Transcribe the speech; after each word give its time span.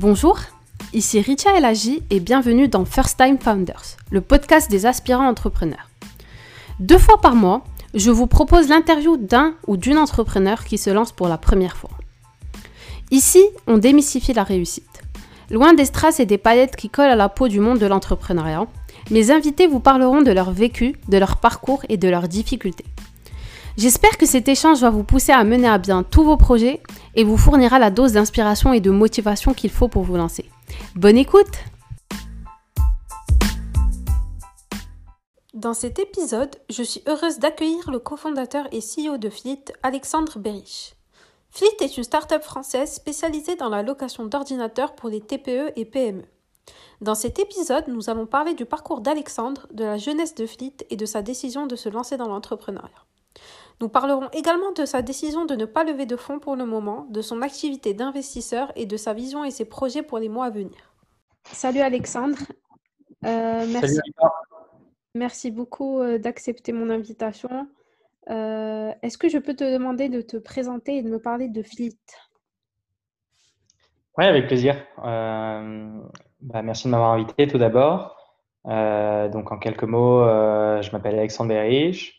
Bonjour, 0.00 0.38
ici 0.92 1.20
Richa 1.20 1.56
Elagi 1.56 2.04
et 2.10 2.20
bienvenue 2.20 2.68
dans 2.68 2.84
First 2.84 3.18
Time 3.18 3.36
Founders, 3.36 3.96
le 4.12 4.20
podcast 4.20 4.70
des 4.70 4.86
aspirants 4.86 5.26
entrepreneurs. 5.26 5.90
Deux 6.78 6.98
fois 6.98 7.20
par 7.20 7.34
mois, 7.34 7.64
je 7.94 8.12
vous 8.12 8.28
propose 8.28 8.68
l'interview 8.68 9.16
d'un 9.16 9.54
ou 9.66 9.76
d'une 9.76 9.98
entrepreneur 9.98 10.64
qui 10.64 10.78
se 10.78 10.90
lance 10.90 11.10
pour 11.10 11.26
la 11.26 11.36
première 11.36 11.76
fois. 11.76 11.90
Ici, 13.10 13.42
on 13.66 13.76
démystifie 13.76 14.34
la 14.34 14.44
réussite. 14.44 15.02
Loin 15.50 15.74
des 15.74 15.86
strass 15.86 16.20
et 16.20 16.26
des 16.26 16.38
paillettes 16.38 16.76
qui 16.76 16.90
collent 16.90 17.10
à 17.10 17.16
la 17.16 17.28
peau 17.28 17.48
du 17.48 17.58
monde 17.58 17.80
de 17.80 17.86
l'entrepreneuriat, 17.86 18.68
mes 19.10 19.32
invités 19.32 19.66
vous 19.66 19.80
parleront 19.80 20.22
de 20.22 20.30
leur 20.30 20.52
vécu, 20.52 20.94
de 21.08 21.18
leur 21.18 21.38
parcours 21.38 21.82
et 21.88 21.96
de 21.96 22.08
leurs 22.08 22.28
difficultés. 22.28 22.86
J'espère 23.78 24.18
que 24.18 24.26
cet 24.26 24.48
échange 24.48 24.80
va 24.80 24.90
vous 24.90 25.04
pousser 25.04 25.30
à 25.30 25.44
mener 25.44 25.68
à 25.68 25.78
bien 25.78 26.02
tous 26.02 26.24
vos 26.24 26.36
projets 26.36 26.82
et 27.14 27.22
vous 27.22 27.36
fournira 27.36 27.78
la 27.78 27.92
dose 27.92 28.10
d'inspiration 28.10 28.72
et 28.72 28.80
de 28.80 28.90
motivation 28.90 29.54
qu'il 29.54 29.70
faut 29.70 29.86
pour 29.86 30.02
vous 30.02 30.16
lancer. 30.16 30.50
Bonne 30.96 31.16
écoute 31.16 31.46
Dans 35.54 35.74
cet 35.74 36.00
épisode, 36.00 36.56
je 36.68 36.82
suis 36.82 37.04
heureuse 37.06 37.38
d'accueillir 37.38 37.88
le 37.92 38.00
cofondateur 38.00 38.66
et 38.72 38.80
CEO 38.80 39.16
de 39.16 39.30
Fleet, 39.30 39.66
Alexandre 39.84 40.40
Berich. 40.40 40.96
Fleet 41.50 41.76
est 41.78 41.96
une 41.96 42.02
start-up 42.02 42.42
française 42.42 42.92
spécialisée 42.92 43.54
dans 43.54 43.68
la 43.68 43.84
location 43.84 44.26
d'ordinateurs 44.26 44.96
pour 44.96 45.08
les 45.08 45.20
TPE 45.20 45.70
et 45.76 45.84
PME. 45.84 46.24
Dans 47.00 47.14
cet 47.14 47.38
épisode, 47.38 47.86
nous 47.86 48.10
allons 48.10 48.26
parler 48.26 48.54
du 48.54 48.64
parcours 48.64 49.02
d'Alexandre, 49.02 49.68
de 49.72 49.84
la 49.84 49.98
jeunesse 49.98 50.34
de 50.34 50.46
Fleet 50.46 50.74
et 50.90 50.96
de 50.96 51.06
sa 51.06 51.22
décision 51.22 51.68
de 51.68 51.76
se 51.76 51.88
lancer 51.88 52.16
dans 52.16 52.26
l'entrepreneuriat. 52.26 53.04
Nous 53.80 53.88
parlerons 53.88 54.28
également 54.32 54.72
de 54.72 54.84
sa 54.84 55.02
décision 55.02 55.44
de 55.46 55.54
ne 55.54 55.64
pas 55.64 55.84
lever 55.84 56.04
de 56.04 56.16
fonds 56.16 56.40
pour 56.40 56.56
le 56.56 56.66
moment, 56.66 57.06
de 57.10 57.22
son 57.22 57.42
activité 57.42 57.94
d'investisseur 57.94 58.72
et 58.74 58.86
de 58.86 58.96
sa 58.96 59.14
vision 59.14 59.44
et 59.44 59.52
ses 59.52 59.64
projets 59.64 60.02
pour 60.02 60.18
les 60.18 60.28
mois 60.28 60.46
à 60.46 60.50
venir. 60.50 60.92
Salut 61.44 61.80
Alexandre. 61.80 62.38
Euh, 63.24 63.66
merci. 63.72 64.00
merci 65.14 65.50
beaucoup 65.50 66.00
euh, 66.00 66.18
d'accepter 66.18 66.72
mon 66.72 66.90
invitation. 66.90 67.68
Euh, 68.30 68.92
est-ce 69.02 69.16
que 69.16 69.28
je 69.28 69.38
peux 69.38 69.54
te 69.54 69.64
demander 69.64 70.08
de 70.08 70.20
te 70.20 70.36
présenter 70.36 70.98
et 70.98 71.02
de 71.02 71.10
me 71.10 71.18
parler 71.18 71.48
de 71.48 71.62
Fleet 71.62 71.96
Oui, 74.16 74.24
avec 74.24 74.46
plaisir. 74.46 74.76
Bah, 74.96 76.62
merci 76.62 76.86
de 76.86 76.90
m'avoir 76.92 77.12
invité 77.12 77.46
tout 77.46 77.58
d'abord. 77.58 78.16
donc 78.64 79.52
en 79.52 79.58
quelques 79.58 79.84
mots, 79.84 80.24
je 80.24 80.90
m'appelle 80.92 81.16
Alexandre 81.16 81.50
Berich. 81.50 82.17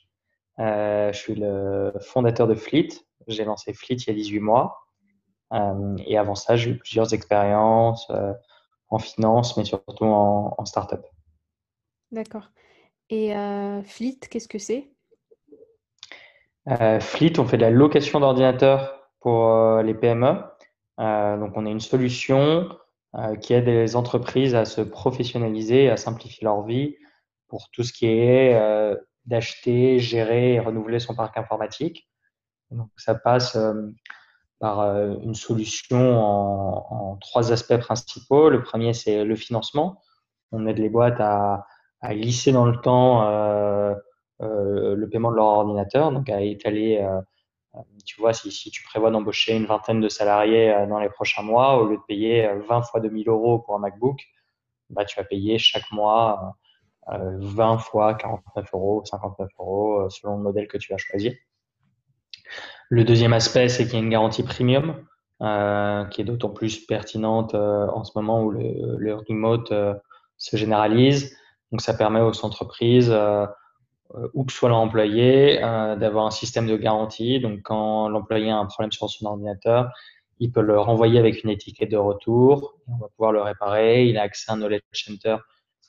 Euh, 0.60 1.14
je 1.14 1.18
suis 1.18 1.36
le 1.36 1.94
fondateur 2.02 2.48
de 2.48 2.56
Fleet. 2.56 2.90
J'ai 3.28 3.46
lancé 3.46 3.74
Fleet 3.74 3.96
il 3.96 4.08
y 4.08 4.12
a 4.12 4.14
18 4.14 4.40
mois. 4.40 4.78
Euh, 5.54 5.96
et 6.06 6.18
avant 6.18 6.36
ça, 6.36 6.56
j'ai 6.56 6.72
eu 6.72 6.78
plusieurs 6.78 7.14
expériences 7.14 8.10
euh, 8.10 8.34
en 8.90 9.00
finance, 9.00 9.58
mais 9.58 9.66
surtout 9.66 10.06
en, 10.06 10.54
en 10.58 10.66
start-up. 10.66 11.06
D'accord. 12.12 12.50
Et 13.12 13.34
Fleet, 13.86 14.20
qu'est-ce 14.30 14.48
que 14.48 14.60
c'est? 14.60 14.92
Fleet, 17.00 17.40
on 17.40 17.46
fait 17.46 17.58
de 17.58 17.64
la 17.64 17.72
location 17.72 18.20
d'ordinateurs 18.20 19.10
pour 19.20 19.82
les 19.82 19.96
PME. 19.96 20.44
donc, 21.00 21.52
on 21.56 21.66
est 21.66 21.72
une 21.72 21.80
solution 21.80 22.70
qui 23.42 23.56
aide 23.56 23.66
les 23.66 23.96
entreprises 23.96 24.54
à 24.54 24.66
se 24.66 24.82
professionnaliser, 24.82 25.90
à 25.90 25.98
simplifier 25.98 26.46
leur 26.46 26.64
vie 26.64 26.98
pour 27.48 27.72
tout 27.72 27.82
ce 27.82 27.94
qui 27.94 28.06
est 28.06 28.54
d'acheter, 29.30 30.00
gérer 30.00 30.56
et 30.56 30.60
renouveler 30.60 31.00
son 31.00 31.16
parc 31.16 31.38
informatique. 31.38 32.10
Donc, 32.72 32.90
ça 32.98 33.16
passe 33.16 33.56
euh, 33.56 33.92
par 34.60 34.82
euh, 34.82 35.16
une 35.22 35.36
solution 35.36 36.20
en, 36.20 37.16
trois 37.18 37.52
aspects 37.52 37.78
principaux. 37.78 38.50
Le 38.50 38.64
premier, 38.64 38.94
c'est 38.94 39.24
le 39.24 39.36
financement. 39.36 40.02
On 40.52 40.66
aide 40.68 40.80
les 40.80 40.90
boîtes 40.90 41.20
à, 41.20 41.66
à 42.02 42.14
lisser 42.14 42.52
dans 42.52 42.66
le 42.66 42.78
temps 42.82 43.28
euh, 43.28 43.96
le 44.42 45.10
paiement 45.10 45.32
de 45.32 45.36
leur 45.36 45.46
ordinateur, 45.46 46.12
donc 46.12 46.30
à 46.30 46.42
étaler. 46.42 47.06
tu 48.06 48.20
vois, 48.20 48.34
si, 48.34 48.52
si 48.52 48.72
tu 48.72 48.84
prévois 48.84 49.12
d'embaucher 49.12 49.56
une 49.56 49.66
vingtaine 49.66 50.00
de 50.00 50.10
salariés 50.10 50.74
dans 50.88 51.00
les 51.00 51.10
prochains 51.10 51.44
mois, 51.44 51.78
au 51.78 51.88
lieu 51.88 51.98
de 51.98 52.02
payer 52.08 52.50
20 52.68 52.82
fois 52.84 53.00
2000 53.02 53.28
euros 53.28 53.60
pour 53.60 53.76
un 53.76 53.80
MacBook, 53.80 54.22
bah, 54.90 55.06
tu 55.06 55.18
vas 55.18 55.26
payer 55.26 55.58
chaque 55.58 55.92
mois 55.92 56.56
20 57.18 57.78
fois 57.80 58.14
49 58.14 58.70
euros, 58.74 59.02
59 59.06 59.50
euros, 59.60 60.02
euh, 60.02 60.10
selon 60.10 60.38
le 60.38 60.44
modèle 60.44 60.68
que 60.68 60.78
tu 60.78 60.92
vas 60.92 60.98
choisir. 60.98 61.34
Le 62.90 63.04
deuxième 63.04 63.34
aspect, 63.34 63.70
c'est 63.70 63.86
qu'il 63.86 63.94
y 63.94 63.98
a 63.98 64.00
une 64.00 64.10
garantie 64.10 64.44
premium, 64.44 65.06
euh, 65.42 66.06
qui 66.06 66.22
est 66.22 66.24
d'autant 66.24 66.50
plus 66.50 66.86
pertinente 66.86 67.54
euh, 67.56 67.88
en 67.88 68.04
ce 68.04 68.12
moment 68.16 68.44
où 68.44 68.52
le, 68.52 68.98
le 68.98 69.16
remote 69.16 69.74
se 70.38 70.58
généralise. 70.58 71.36
Donc, 71.72 71.82
ça 71.82 71.94
permet 71.94 72.22
aux 72.22 72.46
entreprises, 72.46 73.16
où 74.34 74.44
que 74.44 74.52
soit 74.52 74.70
l'employé, 74.70 75.60
d'avoir 75.60 76.26
un 76.26 76.32
système 76.32 76.66
de 76.66 76.76
garantie. 76.76 77.40
Donc, 77.40 77.62
quand 77.62 78.10
l'employé 78.10 78.50
a 78.50 78.58
un 78.58 78.66
problème 78.66 78.92
sur 78.92 79.08
son 79.08 79.28
ordinateur, 79.28 79.92
il 80.40 80.52
peut 80.52 80.62
le 80.62 80.80
renvoyer 80.80 81.20
avec 81.20 81.44
une 81.44 81.52
étiquette 81.52 81.92
de 81.92 81.98
retour. 81.98 82.76
On 82.88 82.98
va 82.98 83.08
pouvoir 83.10 83.34
le 83.34 83.42
réparer. 83.42 84.08
Il 84.08 84.18
a 84.18 84.24
accès 84.24 84.50
à 84.50 84.56
un 84.56 84.58
knowledge 84.58 84.82
center 84.94 85.36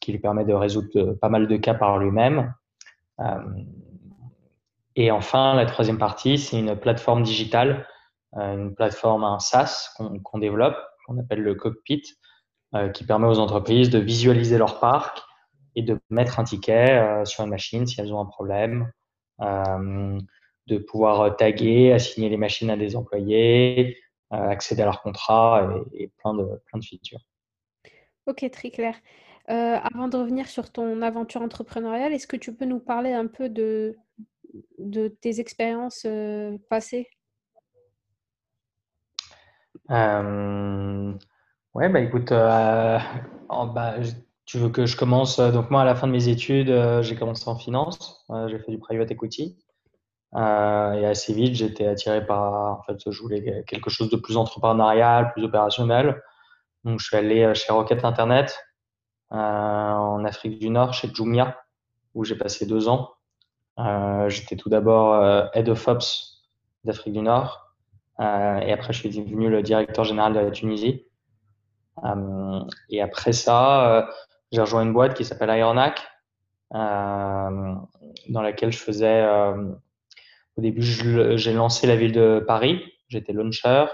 qui 0.01 0.13
lui 0.13 0.19
permet 0.19 0.45
de 0.45 0.55
résoudre 0.55 0.89
euh, 0.97 1.15
pas 1.21 1.29
mal 1.29 1.47
de 1.47 1.57
cas 1.57 1.75
par 1.75 1.99
lui-même. 1.99 2.55
Euh, 3.21 3.39
et 4.97 5.11
enfin, 5.11 5.55
la 5.55 5.67
troisième 5.67 5.99
partie, 5.99 6.39
c'est 6.39 6.59
une 6.59 6.77
plateforme 6.77 7.23
digitale, 7.23 7.87
euh, 8.37 8.55
une 8.55 8.75
plateforme, 8.75 9.25
un 9.25 9.39
SaaS 9.39 9.95
qu'on 9.97 10.39
développe, 10.39 10.77
qu'on 11.07 11.19
appelle 11.19 11.43
le 11.43 11.55
cockpit, 11.55 12.03
qui 12.95 13.03
permet 13.03 13.27
aux 13.27 13.41
entreprises 13.41 13.91
de 13.91 13.99
visualiser 13.99 14.57
leur 14.57 14.79
parc 14.79 15.21
et 15.75 15.83
de 15.83 15.99
mettre 16.09 16.39
un 16.39 16.45
ticket 16.45 17.25
sur 17.25 17.43
une 17.43 17.51
machine 17.51 17.85
si 17.85 18.01
elles 18.01 18.15
ont 18.15 18.21
un 18.21 18.27
problème, 18.27 18.93
de 19.41 20.79
pouvoir 20.79 21.35
taguer, 21.35 21.93
assigner 21.93 22.29
les 22.29 22.37
machines 22.37 22.71
à 22.71 22.77
des 22.77 22.95
employés, 22.95 23.99
accéder 24.31 24.83
à 24.83 24.85
leur 24.85 25.03
contrat 25.03 25.69
et, 25.95 26.13
plein, 26.19 26.33
de, 26.33 26.45
plein 26.67 26.79
de 26.79 26.85
features. 26.85 27.27
Ok, 28.27 28.49
très 28.53 28.71
clair. 28.71 28.95
Euh, 29.51 29.79
avant 29.83 30.07
de 30.07 30.17
revenir 30.17 30.47
sur 30.47 30.71
ton 30.71 31.03
aventure 31.03 31.43
entrepreneuriale, 31.43 32.13
est-ce 32.13 32.29
que 32.29 32.37
tu 32.37 32.55
peux 32.55 32.67
nous 32.67 32.79
parler 32.79 33.13
un 33.13 33.27
peu 33.27 33.49
de, 33.49 33.97
tes 35.21 35.41
expériences 35.41 36.05
euh, 36.07 36.57
passées? 36.69 37.09
Euh, 39.91 41.13
Ouais, 41.75 41.89
bah 41.89 42.01
écoute, 42.01 42.31
bah, 42.31 43.01
tu 44.45 44.59
veux 44.59 44.71
que 44.71 44.87
je 44.87 44.97
commence 44.97 45.39
Donc 45.39 45.71
moi, 45.71 45.83
à 45.83 45.85
la 45.85 45.95
fin 45.95 46.09
de 46.09 46.13
mes 46.13 46.29
études, 46.29 46.73
j'ai 47.03 47.15
commencé 47.17 47.49
en 47.49 47.57
finance, 47.57 48.27
j'ai 48.49 48.59
fait 48.59 48.73
du 48.73 48.79
private 48.79 49.11
equity. 49.11 49.57
et 50.35 50.39
assez 50.39 51.33
vite, 51.33 51.55
j'étais 51.55 51.87
attiré 51.87 52.27
par, 52.27 52.79
en 52.79 52.83
fait, 52.83 52.99
je 53.09 53.21
voulais 53.21 53.65
quelque 53.69 53.89
chose 53.89 54.11
de 54.11 54.17
plus 54.17 54.37
entrepreneurial, 54.37 55.33
plus 55.33 55.45
opérationnel. 55.45 56.21
Donc 56.83 56.99
je 56.99 57.07
suis 57.07 57.17
allé 57.17 57.55
chez 57.55 57.73
Rocket 57.73 58.05
Internet, 58.05 58.59
en 59.31 60.25
Afrique 60.25 60.59
du 60.59 60.71
Nord 60.71 60.93
chez 60.93 61.09
Jumia, 61.13 61.57
où 62.15 62.25
j'ai 62.25 62.37
passé 62.37 62.67
deux 62.67 62.89
ans. 62.89 63.11
Euh, 63.79 64.29
j'étais 64.29 64.57
tout 64.57 64.69
d'abord 64.69 65.15
euh, 65.15 65.47
Head 65.55 65.69
of 65.69 65.87
Ops 65.89 66.43
d'Afrique 66.85 67.15
du 67.15 67.23
Nord. 67.23 67.75
et 68.19 68.73
après, 68.73 68.93
je 68.93 68.99
suis 68.99 69.09
devenu 69.09 69.49
le 69.49 69.63
directeur 69.63 70.05
général 70.05 70.35
de 70.35 70.41
la 70.41 70.51
Tunisie. 70.51 71.07
et 72.89 73.03
après 73.03 73.33
ça, 73.33 74.09
j'ai 74.53 74.61
rejoint 74.61 74.83
une 74.83 74.93
boîte 74.93 75.15
qui 75.15 75.25
s'appelle 75.25 75.51
Ironac, 75.57 76.03
dans 76.73 78.43
laquelle 78.43 78.73
je 78.73 78.79
faisais. 78.79 79.27
au 80.57 80.61
début, 80.61 80.83
j'ai 80.83 81.53
lancé 81.53 81.87
la 81.87 81.97
ville 81.97 82.13
de 82.13 82.43
Paris. 82.47 82.83
J'étais 83.09 83.33
launcher. 83.33 83.87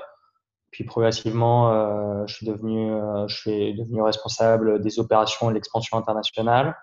Puis 0.76 0.84
progressivement, 0.84 1.73
euh, 1.73 2.26
je, 2.26 2.34
suis 2.34 2.44
devenu, 2.44 2.93
euh, 2.93 3.26
je 3.28 3.34
suis 3.34 3.75
devenu 3.75 4.02
responsable 4.02 4.82
des 4.82 4.99
opérations 4.99 5.49
et 5.49 5.52
de 5.52 5.55
l'expansion 5.55 5.96
internationale. 5.96 6.76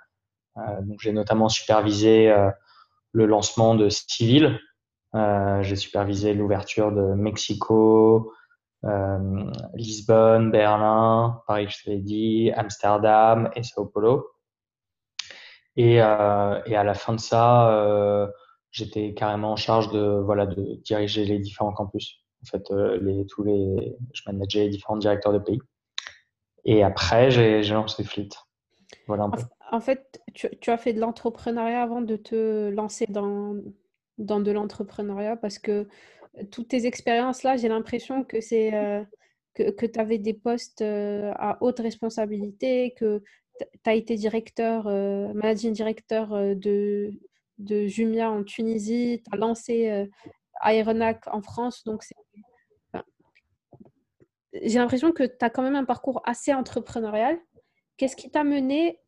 Euh, 0.58 0.82
donc 0.82 1.00
j'ai 1.00 1.12
notamment 1.12 1.48
supervisé 1.48 2.36
le 3.12 3.26
lancement 3.28 3.76
de 3.76 3.90
Civil. 3.90 4.60
j'ai 5.14 5.76
supervisé 5.76 6.34
l'ouverture 6.34 6.92
de 6.92 7.14
Mexico, 7.14 8.34
Lisbonne, 9.76 10.50
Berlin, 10.50 11.44
Paris, 11.46 11.68
je 11.70 11.92
l'ai 11.92 12.00
dit, 12.00 12.52
Amsterdam 12.56 13.52
et 13.56 13.62
Sao 13.62 13.86
Paulo. 13.86 14.28
Et, 15.76 15.98
et, 15.98 16.00
à 16.02 16.84
la 16.84 16.94
fin 16.96 17.14
de 17.14 17.20
ça, 17.20 18.28
j'étais 18.72 19.14
carrément 19.14 19.52
en 19.52 19.56
charge 19.56 19.92
de, 19.92 20.20
voilà, 20.26 20.48
de 20.48 20.82
diriger 20.84 21.26
les 21.26 21.38
différents 21.38 21.74
campus. 21.74 22.23
En 22.44 22.46
fait, 22.46 22.72
euh, 22.72 22.98
les, 23.02 23.26
tous 23.26 23.44
les, 23.44 23.96
je 24.14 24.22
manageais 24.28 24.66
les 24.66 24.70
différents 24.70 24.98
directeurs 24.98 25.34
de 25.34 25.40
pays. 25.40 25.60
Et 26.66 26.84
après, 26.84 27.32
j'ai 27.32 27.62
lancé 27.64 28.04
Fleet. 28.04 28.30
Voilà 29.08 29.24
un 29.24 29.30
peu. 29.32 29.42
En 29.72 29.80
fait, 29.80 30.22
tu, 30.34 30.50
tu 30.62 30.70
as 30.70 30.78
fait 30.78 30.94
de 30.94 31.00
l'entrepreneuriat 31.00 31.82
avant 31.82 32.02
de 32.02 32.16
te 32.16 32.70
lancer 32.70 33.06
dans, 33.10 33.56
dans 34.18 34.40
de 34.40 34.52
l'entrepreneuriat 34.52 35.36
parce 35.36 35.58
que 35.58 35.88
toutes 36.52 36.70
tes 36.70 36.86
expériences 36.86 37.44
là, 37.44 37.58
j'ai 37.58 37.70
l'impression 37.70 38.24
que 38.24 38.40
c'est 38.40 38.74
euh, 38.74 39.04
que, 39.56 39.86
tu 39.86 40.00
avais 40.00 40.20
des 40.20 40.34
postes 40.34 40.82
à 40.82 41.58
haute 41.62 41.80
responsabilité, 41.80 42.94
que 42.98 43.22
tu 43.60 43.90
as 43.90 43.94
été 43.96 44.16
directeur, 44.16 44.86
managing 44.86 45.74
directeur 45.74 46.30
de, 46.56 47.12
de 47.58 47.88
Jumia 47.88 48.32
en 48.32 48.44
Tunisie, 48.44 49.22
tu 49.24 49.36
as 49.36 49.38
lancé 49.38 50.08
Aeronac 50.72 51.28
en 51.28 51.42
France. 51.42 51.84
Donc, 51.84 52.04
j'ai 54.54 54.80
l'impression 54.80 55.12
que 55.12 55.24
tu 55.24 55.46
as 55.46 55.50
quand 55.50 55.64
même 55.64 55.76
un 55.76 55.86
parcours 55.86 56.22
assez 56.26 56.54
entrepreneurial. 56.54 57.38
Qu'est-ce 57.98 58.16
qui 58.16 58.30
t'a 58.30 58.44
mené 58.44 59.00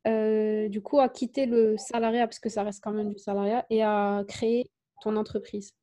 du 0.69 0.81
coup 0.81 0.99
à 0.99 1.09
quitter 1.09 1.45
le 1.45 1.77
salariat, 1.77 2.27
parce 2.27 2.39
que 2.39 2.49
ça 2.49 2.63
reste 2.63 2.83
quand 2.83 2.91
même 2.91 3.11
du 3.11 3.19
salariat, 3.19 3.65
et 3.69 3.83
à 3.83 4.23
créer 4.27 4.69
ton 5.01 5.15
entreprise? 5.15 5.73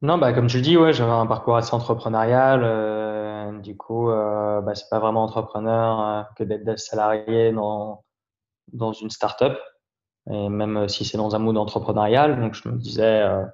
Non, 0.00 0.16
bah, 0.16 0.32
comme 0.32 0.46
tu 0.46 0.60
dis, 0.60 0.76
ouais, 0.76 0.92
j'avais 0.92 1.10
un 1.10 1.26
parcours 1.26 1.56
assez 1.56 1.74
entrepreneurial. 1.74 2.60
Euh, 2.62 3.58
du 3.58 3.76
coup, 3.76 4.10
euh, 4.10 4.60
bah, 4.60 4.76
c'est 4.76 4.88
pas 4.88 5.00
vraiment 5.00 5.24
entrepreneur 5.24 6.00
euh, 6.00 6.22
que 6.36 6.44
d'être 6.44 6.78
salarié 6.78 7.50
dans, 7.50 8.04
dans 8.72 8.92
une 8.92 9.10
start-up. 9.10 9.58
Et 10.30 10.48
même 10.48 10.76
euh, 10.76 10.88
si 10.88 11.04
c'est 11.04 11.18
dans 11.18 11.34
un 11.34 11.40
mood 11.40 11.56
entrepreneurial, 11.56 12.40
donc 12.40 12.54
je 12.54 12.68
me 12.68 12.76
disais, 12.76 13.22
euh, 13.22 13.44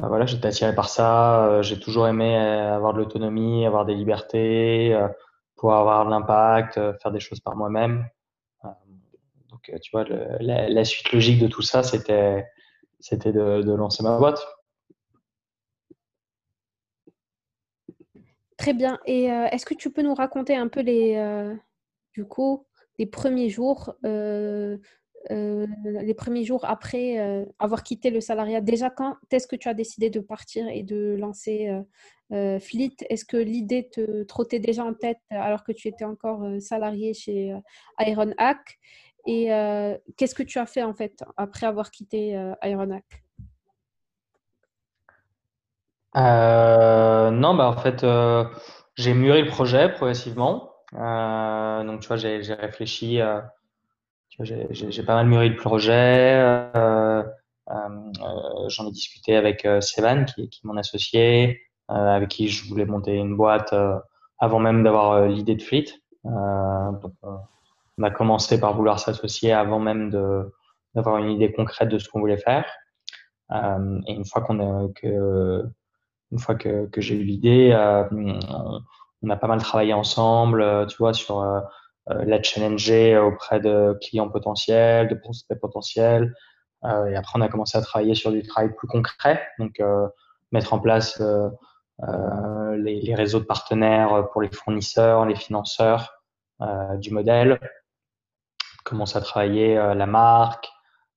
voilà, 0.00 0.26
j'étais 0.26 0.48
attiré 0.48 0.74
par 0.74 0.88
ça. 0.88 1.62
j'ai 1.62 1.78
toujours 1.80 2.06
aimé 2.06 2.36
avoir 2.36 2.92
de 2.92 2.98
l'autonomie, 2.98 3.66
avoir 3.66 3.84
des 3.84 3.94
libertés, 3.94 4.98
pouvoir 5.56 5.80
avoir 5.80 6.04
de 6.06 6.10
l'impact, 6.10 6.74
faire 7.00 7.10
des 7.12 7.20
choses 7.20 7.40
par 7.40 7.56
moi-même. 7.56 8.08
donc, 9.50 9.72
tu 9.82 9.90
vois, 9.92 10.04
la, 10.40 10.84
suite 10.84 11.12
logique 11.12 11.40
de 11.40 11.48
tout 11.48 11.62
ça, 11.62 11.82
c'était, 11.82 12.44
de, 13.12 13.74
lancer 13.74 14.02
ma 14.02 14.18
boîte. 14.18 14.46
Très 18.56 18.72
bien. 18.72 18.98
Et 19.06 19.30
euh, 19.30 19.46
est-ce 19.52 19.66
que 19.66 19.74
tu 19.74 19.90
peux 19.90 20.02
nous 20.02 20.14
raconter 20.14 20.56
un 20.56 20.68
peu 20.68 20.80
les, 20.80 21.16
euh, 21.16 21.54
du 22.14 22.24
coup, 22.24 22.66
les 22.98 23.06
premiers 23.06 23.50
jours, 23.50 23.94
euh, 24.04 24.78
les 25.30 26.14
premiers 26.14 26.44
jours 26.44 26.64
après 26.64 27.46
avoir 27.58 27.82
quitté 27.82 28.10
le 28.10 28.20
salariat. 28.20 28.60
Déjà, 28.60 28.90
quand 28.90 29.16
est-ce 29.30 29.46
que 29.46 29.56
tu 29.56 29.68
as 29.68 29.74
décidé 29.74 30.10
de 30.10 30.20
partir 30.20 30.68
et 30.68 30.82
de 30.82 31.16
lancer 31.18 31.70
Fleet? 32.30 32.94
Est-ce 33.08 33.24
que 33.24 33.36
l'idée 33.36 33.88
te 33.88 34.22
trottait 34.24 34.60
déjà 34.60 34.84
en 34.84 34.94
tête 34.94 35.18
alors 35.30 35.64
que 35.64 35.72
tu 35.72 35.88
étais 35.88 36.04
encore 36.04 36.46
salarié 36.60 37.14
chez 37.14 37.56
Iron 38.00 38.32
Hack 38.38 38.78
Et 39.26 39.46
qu'est-ce 40.16 40.34
que 40.34 40.42
tu 40.42 40.58
as 40.58 40.66
fait 40.66 40.82
en 40.82 40.94
fait 40.94 41.24
après 41.36 41.66
avoir 41.66 41.90
quitté 41.90 42.38
Iron 42.62 42.90
Hack 42.90 43.24
euh, 46.16 47.30
non, 47.30 47.54
bah 47.54 47.68
en 47.68 47.76
fait, 47.76 48.02
euh, 48.04 48.44
j'ai 48.96 49.14
mûri 49.14 49.42
le 49.42 49.48
projet 49.48 49.90
progressivement. 49.90 50.72
Euh, 50.94 51.84
donc, 51.84 52.00
tu 52.00 52.08
vois, 52.08 52.16
j'ai 52.16 52.38
réfléchi, 52.54 53.20
euh, 53.20 53.40
j'ai 54.40 55.02
pas 55.02 55.14
mal 55.14 55.26
mûri 55.26 55.48
le 55.48 55.56
projet. 55.56 56.34
Euh, 56.76 57.22
j'en 58.68 58.86
ai 58.86 58.90
discuté 58.90 59.36
avec 59.36 59.66
Sevan, 59.80 60.24
qui, 60.24 60.48
qui 60.48 60.60
est 60.64 60.66
mon 60.66 60.76
associé, 60.76 61.60
avec 61.88 62.28
qui 62.28 62.48
je 62.48 62.68
voulais 62.68 62.84
monter 62.84 63.14
une 63.14 63.36
boîte 63.36 63.74
avant 64.38 64.60
même 64.60 64.82
d'avoir 64.82 65.26
l'idée 65.26 65.54
de 65.56 65.62
Fleet. 65.62 65.86
on 66.24 68.02
a 68.02 68.10
commencé 68.10 68.60
par 68.60 68.74
vouloir 68.74 68.98
s'associer 68.98 69.52
avant 69.52 69.80
même 69.80 70.10
d'avoir 70.94 71.18
une 71.18 71.30
idée 71.30 71.52
concrète 71.52 71.88
de 71.88 71.98
ce 71.98 72.08
qu'on 72.08 72.20
voulait 72.20 72.36
faire. 72.36 72.66
et 73.52 74.12
une 74.12 74.24
fois 74.24 74.42
qu'on 74.42 74.60
a 74.60 74.88
que 74.94 75.64
une 76.32 76.38
fois 76.38 76.54
que, 76.54 76.88
j'ai 76.96 77.14
eu 77.14 77.24
l'idée, 77.24 77.70
euh, 77.72 78.04
on, 79.22 79.30
a 79.30 79.36
pas 79.36 79.46
mal 79.46 79.60
travaillé 79.60 79.92
ensemble, 79.92 80.62
euh, 80.62 80.86
tu 80.86 80.96
vois, 80.98 81.14
sur 81.14 81.40
euh, 81.40 81.60
la 82.08 82.42
challenger 82.42 83.18
auprès 83.18 83.60
de 83.60 83.98
clients 84.00 84.28
potentiels, 84.28 85.08
de 85.08 85.14
prospects 85.14 85.58
potentiels. 85.58 86.34
et 86.84 87.16
après, 87.16 87.38
on 87.38 87.40
a 87.40 87.48
commencé 87.48 87.76
à 87.76 87.82
travailler 87.82 88.14
sur 88.14 88.30
du 88.30 88.42
travail 88.42 88.74
plus 88.76 88.86
concret, 88.86 89.42
donc 89.58 89.82
mettre 90.52 90.72
en 90.72 90.78
place 90.78 91.20
les, 92.00 93.14
réseaux 93.14 93.40
de 93.40 93.44
partenaires 93.44 94.28
pour 94.32 94.42
les 94.42 94.50
fournisseurs, 94.50 95.26
les 95.26 95.34
financeurs 95.34 96.22
du 96.96 97.10
modèle. 97.10 97.58
Commencer 98.84 99.18
à 99.18 99.20
travailler 99.20 99.74
la 99.74 100.06
marque, 100.06 100.68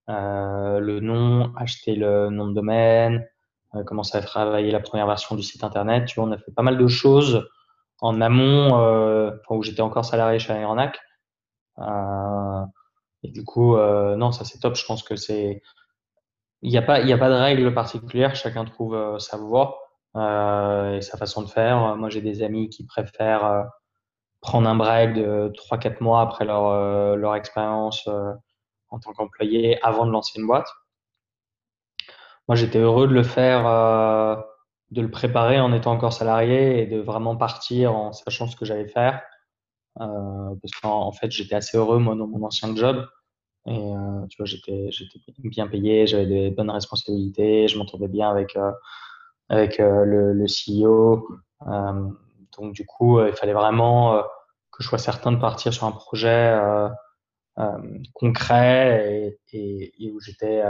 le 0.08 1.00
nom, 1.00 1.54
acheter 1.56 1.96
le 1.96 2.30
nom 2.32 2.48
de 2.48 2.54
domaine, 2.54 3.28
on 3.72 3.82
a 3.82 3.84
commencé 3.84 4.18
à 4.18 4.22
travailler 4.22 4.72
la 4.72 4.80
première 4.80 5.08
version 5.08 5.36
du 5.36 5.44
site 5.44 5.64
internet. 5.64 6.06
Tu 6.06 6.20
vois, 6.20 6.28
on 6.28 6.32
a 6.32 6.38
fait 6.38 6.52
pas 6.52 6.64
mal 6.64 6.78
de 6.78 6.88
choses 6.88 7.48
en 8.02 8.22
amont, 8.22 8.80
euh, 8.80 9.32
où 9.50 9.64
j'étais 9.64 9.82
encore 9.82 10.06
salarié 10.06 10.40
chez 10.40 10.54
Aeronac. 10.54 11.00
Euh, 11.80 12.66
et 13.24 13.30
du 13.30 13.44
coup, 13.44 13.76
euh, 13.76 14.16
non, 14.16 14.32
ça 14.32 14.46
c'est 14.46 14.60
top. 14.60 14.76
Je 14.76 14.86
pense 14.86 15.04
que 15.04 15.16
c'est, 15.16 15.62
il 16.62 16.72
n'y 16.72 16.78
a 16.78 16.82
pas, 16.82 17.00
il 17.02 17.12
a 17.12 17.18
pas 17.18 17.30
de 17.30 17.36
règle 17.36 17.74
particulière. 17.74 18.36
Chacun 18.36 18.66
trouve 18.66 18.96
euh, 18.96 19.20
sa 19.20 19.38
voie 19.38 19.80
euh, 20.16 20.96
et 20.98 21.02
sa 21.02 21.18
façon 21.18 21.42
de 21.42 21.50
faire. 21.50 21.96
Moi, 21.98 22.10
j'ai 22.10 22.22
des 22.22 22.44
amis 22.44 22.70
qui 22.70 22.86
préfèrent 22.86 23.46
euh, 23.46 23.64
prendre 24.42 24.70
un 24.70 24.76
break 24.76 25.14
de 25.14 25.52
3-4 25.56 26.02
mois 26.02 26.22
après 26.22 26.46
leur, 26.46 27.16
leur 27.18 27.36
expérience 27.36 28.08
en 28.90 29.00
tant 29.00 29.12
qu'employé 29.12 29.84
avant 29.86 30.06
de 30.06 30.12
lancer 30.12 30.40
une 30.40 30.48
boîte. 30.48 30.70
Moi, 32.48 32.56
j'étais 32.56 32.80
heureux 32.80 33.08
de 33.08 33.14
le 33.14 33.24
faire, 33.24 33.68
de 34.92 35.02
le 35.02 35.12
préparer 35.12 35.60
en 35.60 35.72
étant 35.74 35.92
encore 35.92 36.14
salarié 36.14 36.82
et 36.82 36.86
de 36.88 37.00
vraiment 37.00 37.36
partir 37.36 37.96
en 37.96 38.12
sachant 38.12 38.48
ce 38.48 38.56
que 38.56 38.66
j'allais 38.66 38.88
faire. 38.88 39.22
Euh, 40.02 40.56
parce 40.62 40.74
qu'en 40.82 41.12
fait, 41.12 41.32
j'étais 41.32 41.56
assez 41.56 41.78
heureux, 41.78 42.00
moi, 42.00 42.16
dans 42.16 42.28
mon 42.28 42.44
ancien 42.46 42.76
job. 42.76 43.06
Et 43.68 43.78
euh, 43.78 44.26
tu 44.30 44.38
vois, 44.38 44.46
j'étais, 44.46 44.88
j'étais 44.92 45.20
bien 45.38 45.68
payé, 45.68 46.08
j'avais 46.08 46.26
des 46.26 46.50
bonnes 46.50 46.72
responsabilités, 46.72 47.68
je 47.68 47.78
m'entendais 47.78 48.08
bien 48.08 48.30
avec, 48.30 48.58
avec 49.50 49.78
le, 49.78 50.34
le 50.34 50.46
CEO. 50.46 51.28
donc, 52.58 52.74
du 52.74 52.86
coup, 52.86 53.22
il 53.24 53.34
fallait 53.34 53.54
vraiment 53.54 54.24
que 54.72 54.82
je 54.84 54.88
sois 54.88 54.98
certain 54.98 55.32
de 55.32 55.40
partir 55.40 55.74
sur 55.74 55.86
un 55.86 55.92
projet 55.92 56.58
concret 58.14 59.38
et, 59.52 59.58
et, 59.58 60.06
et 60.06 60.12
où 60.12 60.20
j'étais 60.20 60.64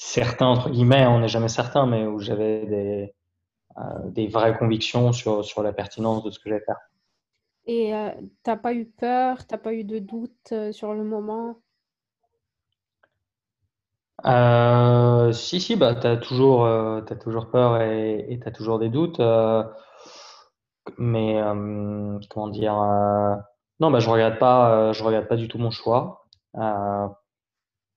certains, 0.00 0.46
entre 0.46 0.70
guillemets, 0.70 1.06
on 1.06 1.20
n'est 1.20 1.28
jamais 1.28 1.48
certain, 1.48 1.86
mais 1.86 2.06
où 2.06 2.20
j'avais 2.20 2.66
des, 2.66 3.02
euh, 3.04 3.06
des 4.06 4.28
vraies 4.28 4.56
convictions 4.58 5.12
sur, 5.12 5.44
sur 5.44 5.62
la 5.62 5.72
pertinence 5.72 6.24
de 6.24 6.30
ce 6.30 6.38
que 6.38 6.50
j'allais 6.50 6.64
faire. 6.64 6.76
Et 7.66 7.94
euh, 7.94 8.10
t'as 8.42 8.58
pas 8.58 8.74
eu 8.74 8.84
peur, 8.84 9.46
t'as 9.46 9.56
pas 9.56 9.72
eu 9.72 9.84
de 9.84 9.98
doute 9.98 10.52
euh, 10.52 10.72
sur 10.72 10.92
le 10.92 11.04
moment? 11.04 11.62
Euh, 14.26 15.32
Si, 15.32 15.60
si, 15.60 15.76
bah, 15.76 15.94
tu 15.94 16.06
as, 16.06 16.16
toujours, 16.16 16.66
as 16.66 17.02
toujours 17.16 17.50
peur 17.50 17.80
et 17.82 18.38
tu 18.42 18.48
as 18.48 18.50
toujours 18.52 18.78
des 18.78 18.88
doutes. 18.88 19.20
mais 20.98 21.40
comment 22.30 22.48
dire 22.48 22.74
Non, 23.80 23.90
bah, 23.90 24.00
je 24.00 24.08
regrette 24.10 24.38
pas, 24.38 24.92
je 24.92 25.02
regrette 25.02 25.28
pas 25.28 25.36
du 25.36 25.48
tout 25.48 25.58
mon 25.58 25.70
choix. 25.70 26.26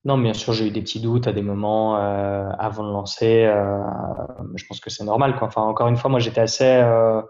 Non, 0.04 0.18
bien 0.18 0.34
sûr, 0.34 0.52
j'ai 0.52 0.66
eu 0.66 0.70
des 0.70 0.82
petits 0.82 1.00
doutes 1.00 1.26
à 1.26 1.32
des 1.32 1.40
moments 1.40 1.96
euh, 1.96 2.50
avant 2.58 2.84
de 2.86 2.92
lancer. 2.92 3.44
Euh, 3.46 3.78
je 4.54 4.64
pense 4.66 4.80
que 4.80 4.90
c'est 4.90 5.04
normal. 5.04 5.36
Quoi. 5.36 5.48
Enfin, 5.48 5.62
encore 5.62 5.88
une 5.88 5.96
fois, 5.96 6.10
moi, 6.10 6.20
j'étais 6.20 6.42
assez. 6.42 6.64
Euh, 6.64 7.22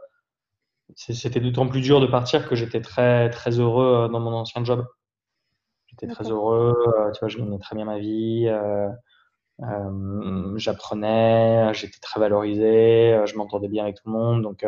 c'était 0.96 1.40
d'autant 1.40 1.68
plus 1.68 1.80
dur 1.80 2.00
de 2.00 2.06
partir 2.06 2.48
que 2.48 2.56
j'étais 2.56 2.80
très 2.80 3.30
très 3.30 3.58
heureux 3.60 4.08
dans 4.10 4.20
mon 4.20 4.32
ancien 4.32 4.64
job. 4.64 4.84
J'étais 5.86 6.08
très 6.08 6.30
heureux. 6.30 6.74
Tu 7.14 7.20
vois, 7.20 7.28
je 7.28 7.38
gagnais 7.38 7.58
très 7.58 7.76
bien 7.76 7.84
ma 7.84 7.98
vie. 7.98 8.50
J'apprenais. 10.56 11.72
J'étais 11.74 12.00
très 12.00 12.18
valorisé. 12.18 13.20
je 13.24 13.36
m'entendais 13.36 13.68
bien 13.68 13.84
avec 13.84 13.96
tout 13.96 14.02
le 14.06 14.12
monde. 14.12 14.42
Donc, 14.42 14.66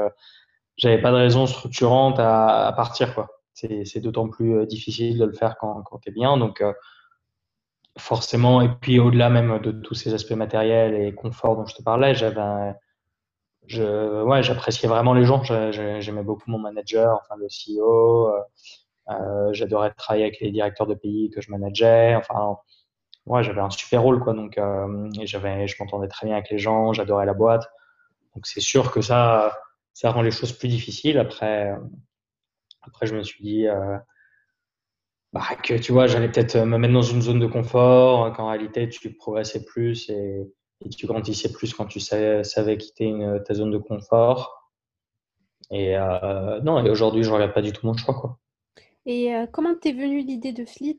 j'avais 0.76 1.00
pas 1.00 1.10
de 1.10 1.16
raison 1.16 1.46
structurante 1.46 2.20
à, 2.20 2.68
à 2.68 2.72
partir. 2.72 3.14
Quoi. 3.14 3.28
C'est 3.52 4.00
d'autant 4.00 4.28
plus 4.28 4.64
difficile 4.66 5.18
de 5.18 5.25
le 5.25 5.32
faire 5.32 5.56
quand, 5.58 5.82
quand 5.82 5.98
tu 5.98 6.10
es 6.10 6.12
bien. 6.12 6.36
Donc 6.36 6.62
forcément, 7.98 8.60
et 8.60 8.68
puis 8.68 8.98
au-delà 9.00 9.30
même 9.30 9.58
de 9.60 9.72
tous 9.72 9.94
ces 9.94 10.14
aspects 10.14 10.32
matériels 10.32 10.94
et 10.94 11.14
confort 11.14 11.56
dont 11.56 11.66
je 11.66 11.74
te 11.74 11.82
parlais, 11.82 12.14
j'avais, 12.14 12.74
je, 13.66 14.22
ouais, 14.22 14.42
j'appréciais 14.42 14.88
vraiment 14.88 15.14
les 15.14 15.24
gens. 15.24 15.42
J'aimais 15.44 16.22
beaucoup 16.22 16.50
mon 16.50 16.58
manager, 16.58 17.18
enfin 17.20 17.36
le 17.36 17.46
CEO. 17.48 18.28
Euh, 18.28 18.40
euh, 19.10 19.52
j'adorais 19.52 19.92
travailler 19.94 20.24
avec 20.24 20.40
les 20.40 20.50
directeurs 20.50 20.86
de 20.86 20.94
pays 20.94 21.30
que 21.30 21.40
je 21.40 21.50
manageais. 21.50 22.14
Enfin, 22.16 22.56
ouais, 23.26 23.42
j'avais 23.42 23.60
un 23.60 23.70
super 23.70 24.02
rôle, 24.02 24.20
quoi. 24.22 24.34
Donc, 24.34 24.58
euh, 24.58 25.08
j'avais, 25.24 25.66
je 25.68 25.76
m'entendais 25.82 26.08
très 26.08 26.26
bien 26.26 26.36
avec 26.36 26.50
les 26.50 26.58
gens. 26.58 26.92
J'adorais 26.92 27.26
la 27.26 27.34
boîte. 27.34 27.64
Donc, 28.34 28.46
c'est 28.46 28.60
sûr 28.60 28.92
que 28.92 29.00
ça, 29.00 29.56
ça 29.94 30.10
rend 30.10 30.22
les 30.22 30.30
choses 30.30 30.52
plus 30.52 30.68
difficiles. 30.68 31.18
Après, 31.18 31.72
après, 32.82 33.06
je 33.06 33.16
me 33.16 33.22
suis 33.22 33.42
dit. 33.44 33.66
Bah, 35.33 35.42
que 35.62 35.75
tu 35.75 35.92
vois, 35.92 36.06
j'allais 36.06 36.30
peut-être 36.30 36.56
me 36.56 36.78
mettre 36.78 36.95
dans 36.95 37.02
une 37.02 37.21
zone 37.23 37.40
de 37.40 37.47
confort, 37.47 38.33
qu'en 38.33 38.49
réalité 38.49 38.88
tu 38.88 39.12
progressais 39.14 39.64
plus 39.64 40.09
et, 40.09 40.50
tu 40.97 41.06
grandissais 41.06 41.50
plus 41.52 41.73
quand 41.73 41.87
tu 41.87 42.00
savais, 42.00 42.45
savais 42.45 42.76
quitter 42.76 43.04
une, 43.04 43.42
ta 43.42 43.54
zone 43.54 43.71
de 43.71 43.78
confort. 43.78 44.71
et 45.71 45.97
euh, 45.97 46.61
non, 46.61 46.85
et 46.85 46.90
aujourd'hui, 46.90 47.23
je 47.23 47.30
regrette 47.30 47.54
pas 47.54 47.62
du 47.62 47.73
tout 47.73 47.87
mon 47.87 47.97
choix, 47.97 48.14
quoi. 48.14 48.38
Et 49.06 49.33
comment 49.52 49.75
t'es 49.75 49.92
venue 49.92 50.23
l'idée 50.23 50.52
de 50.52 50.64
Fleet? 50.64 50.99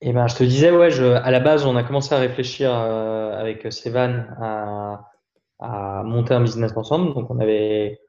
Eh 0.00 0.12
ben, 0.12 0.26
je 0.26 0.36
te 0.36 0.42
disais, 0.42 0.70
ouais, 0.70 0.90
je, 0.90 1.04
à 1.04 1.30
la 1.30 1.40
base, 1.40 1.66
on 1.66 1.76
a 1.76 1.84
commencé 1.84 2.14
à 2.14 2.18
réfléchir 2.18 2.72
avec 2.72 3.70
Sevan 3.72 4.26
à, 4.40 5.10
à 5.60 6.02
monter 6.02 6.34
un 6.34 6.40
business 6.40 6.72
ensemble. 6.76 7.14
Donc, 7.14 7.30
on 7.30 7.38
avait, 7.40 8.00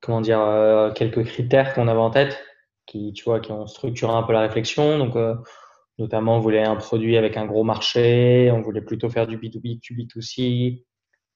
comment 0.00 0.20
dire, 0.20 0.92
quelques 0.94 1.24
critères 1.24 1.74
qu'on 1.74 1.88
avait 1.88 1.98
en 1.98 2.10
tête 2.10 2.38
qui, 2.92 3.12
tu 3.12 3.24
vois, 3.24 3.40
qui 3.40 3.52
ont 3.52 3.66
structuré 3.66 4.12
un 4.12 4.22
peu 4.22 4.32
la 4.32 4.40
réflexion. 4.40 4.98
Donc, 4.98 5.16
notamment, 5.98 6.36
on 6.36 6.40
voulait 6.40 6.64
un 6.64 6.76
produit 6.76 7.16
avec 7.16 7.36
un 7.36 7.46
gros 7.46 7.64
marché, 7.64 8.50
on 8.52 8.60
voulait 8.60 8.82
plutôt 8.82 9.08
faire 9.08 9.26
du 9.26 9.38
B2B, 9.38 9.80
du 9.80 9.94
B2C, 9.94 10.84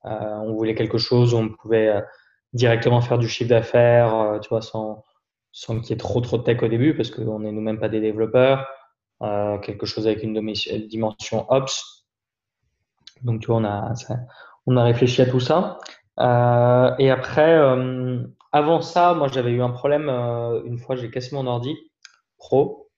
euh, 0.06 0.36
on 0.44 0.54
voulait 0.54 0.74
quelque 0.74 0.98
chose 0.98 1.34
où 1.34 1.38
on 1.38 1.48
pouvait 1.48 1.88
euh, 1.88 2.00
directement 2.52 3.00
faire 3.00 3.18
du 3.18 3.28
chiffre 3.28 3.50
d'affaires, 3.50 4.14
euh, 4.14 4.38
tu 4.38 4.48
vois, 4.48 4.62
sans, 4.62 5.04
sans 5.52 5.80
qu'il 5.80 5.90
y 5.90 5.92
ait 5.94 5.96
trop 5.96 6.20
trop 6.20 6.38
de 6.38 6.42
tech 6.42 6.62
au 6.62 6.68
début, 6.68 6.94
parce 6.94 7.10
qu'on 7.10 7.40
n'est 7.40 7.52
nous-mêmes 7.52 7.80
pas 7.80 7.88
des 7.88 8.00
développeurs. 8.00 8.66
quelque 9.62 9.86
chose 9.86 10.06
avec 10.06 10.22
une 10.22 10.34
dimension 10.88 11.46
ops. 11.50 12.06
Donc, 13.22 13.40
tu 13.40 13.46
vois, 13.46 13.56
on 13.56 13.64
a, 13.64 13.94
on 14.66 14.76
a 14.76 14.84
réfléchi 14.84 15.22
à 15.22 15.26
tout 15.26 15.40
ça. 15.40 15.78
et 16.18 17.10
après, 17.10 17.58
avant 18.56 18.80
ça, 18.80 19.14
moi, 19.14 19.28
j'avais 19.28 19.52
eu 19.52 19.62
un 19.62 19.70
problème. 19.70 20.08
une 20.64 20.78
fois, 20.78 20.96
j'ai 20.96 21.10
cassé 21.10 21.34
mon 21.34 21.46
ordi 21.46 21.76
pro. 22.38 22.90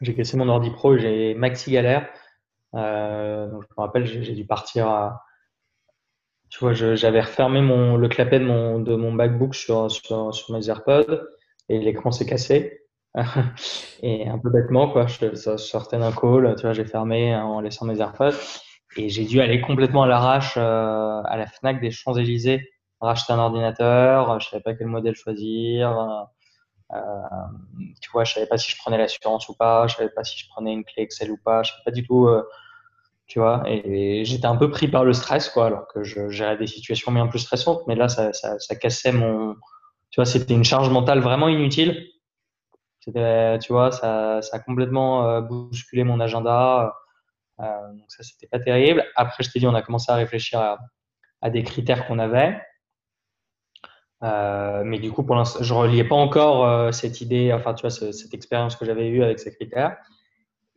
j'ai 0.00 0.14
cassé 0.14 0.36
mon 0.36 0.48
ordi 0.48 0.70
pro 0.70 0.94
et 0.94 1.00
j'ai 1.00 1.34
maxi 1.34 1.72
galère. 1.72 2.08
Euh, 2.74 3.48
donc 3.50 3.62
je 3.62 3.68
me 3.76 3.82
rappelle, 3.82 4.06
j'ai 4.06 4.34
dû 4.34 4.46
partir 4.46 4.88
à. 4.88 5.24
Tu 6.50 6.60
vois, 6.60 6.72
j'avais 6.72 7.20
refermé 7.20 7.60
le 7.60 8.08
clapet 8.08 8.38
de 8.38 8.44
mon, 8.44 8.78
de 8.78 8.94
MacBook 8.94 9.54
sur, 9.56 9.88
mes 10.50 10.68
AirPods 10.68 11.22
et 11.68 11.78
l'écran 11.80 12.12
s'est 12.12 12.26
cassé. 12.26 12.82
et 14.02 14.28
un 14.28 14.38
peu 14.38 14.50
bêtement, 14.50 14.88
quoi, 14.90 15.06
je, 15.06 15.56
sortais 15.56 15.98
d'un 15.98 16.12
call, 16.12 16.54
tu 16.56 16.62
vois, 16.62 16.72
j'ai 16.72 16.84
fermé 16.84 17.34
en 17.34 17.60
laissant 17.60 17.86
mes 17.86 18.00
AirPods 18.00 18.36
et 18.96 19.08
j'ai 19.08 19.24
dû 19.24 19.40
aller 19.40 19.60
complètement 19.60 20.04
à 20.04 20.06
l'arrache 20.06 20.54
euh, 20.56 21.22
à 21.24 21.36
la 21.36 21.46
Fnac 21.46 21.80
des 21.80 21.90
Champs-Élysées 21.90 22.70
racheter 23.04 23.32
un 23.32 23.38
ordinateur. 23.38 24.40
Je 24.40 24.48
savais 24.48 24.62
pas 24.62 24.74
quel 24.74 24.88
modèle 24.88 25.14
choisir. 25.14 26.26
Euh, 26.92 26.98
tu 28.00 28.10
vois, 28.10 28.24
je 28.24 28.34
savais 28.34 28.46
pas 28.46 28.58
si 28.58 28.70
je 28.70 28.76
prenais 28.78 28.98
l'assurance 28.98 29.48
ou 29.48 29.54
pas. 29.54 29.86
Je 29.86 29.96
savais 29.96 30.10
pas 30.10 30.24
si 30.24 30.38
je 30.38 30.48
prenais 30.48 30.72
une 30.72 30.84
clé 30.84 31.02
Excel 31.04 31.30
ou 31.30 31.38
pas. 31.42 31.62
Je 31.62 31.72
savais 31.72 31.84
pas 31.84 31.90
du 31.90 32.06
tout 32.06 32.26
euh, 32.26 32.42
tu 33.26 33.38
vois. 33.38 33.62
Et, 33.66 34.24
j'étais 34.24 34.46
un 34.46 34.56
peu 34.56 34.70
pris 34.70 34.88
par 34.88 35.04
le 35.04 35.12
stress, 35.12 35.48
quoi, 35.48 35.66
alors 35.66 35.86
que 35.88 36.02
je 36.04 36.28
gérais 36.28 36.56
des 36.56 36.66
situations 36.66 37.12
bien 37.12 37.26
plus 37.26 37.40
stressantes. 37.40 37.82
Mais 37.86 37.94
là, 37.94 38.08
ça, 38.08 38.32
ça, 38.32 38.76
cassait 38.76 39.12
mon, 39.12 39.54
tu 40.10 40.20
vois, 40.20 40.26
c'était 40.26 40.54
une 40.54 40.64
charge 40.64 40.90
mentale 40.90 41.20
vraiment 41.20 41.48
inutile. 41.48 42.06
Tu 43.00 43.12
vois, 43.68 43.92
ça, 43.92 44.40
ça 44.42 44.56
a 44.56 44.58
complètement 44.60 45.28
euh, 45.28 45.40
bousculé 45.40 46.04
mon 46.04 46.20
agenda. 46.20 46.94
Euh, 47.60 47.92
donc 47.92 48.06
ça, 48.08 48.22
c'était 48.22 48.46
pas 48.46 48.58
terrible. 48.58 49.04
Après, 49.16 49.42
je 49.42 49.50
t'ai 49.50 49.58
dit, 49.58 49.66
on 49.66 49.74
a 49.74 49.82
commencé 49.82 50.10
à 50.10 50.14
réfléchir 50.16 50.60
à, 50.60 50.78
à 51.42 51.50
des 51.50 51.62
critères 51.62 52.06
qu'on 52.06 52.18
avait. 52.18 52.60
Euh, 54.24 54.82
mais 54.84 54.98
du 54.98 55.12
coup, 55.12 55.22
pour 55.22 55.36
l'instant, 55.36 55.62
je 55.62 55.74
reliais 55.74 56.04
pas 56.04 56.14
encore 56.14 56.66
euh, 56.66 56.92
cette 56.92 57.20
idée, 57.20 57.52
enfin, 57.52 57.74
tu 57.74 57.82
vois, 57.82 57.90
cette 57.90 58.32
expérience 58.32 58.74
que 58.76 58.86
j'avais 58.86 59.08
eue 59.08 59.22
avec 59.22 59.38
ces 59.38 59.54
critères. 59.54 59.98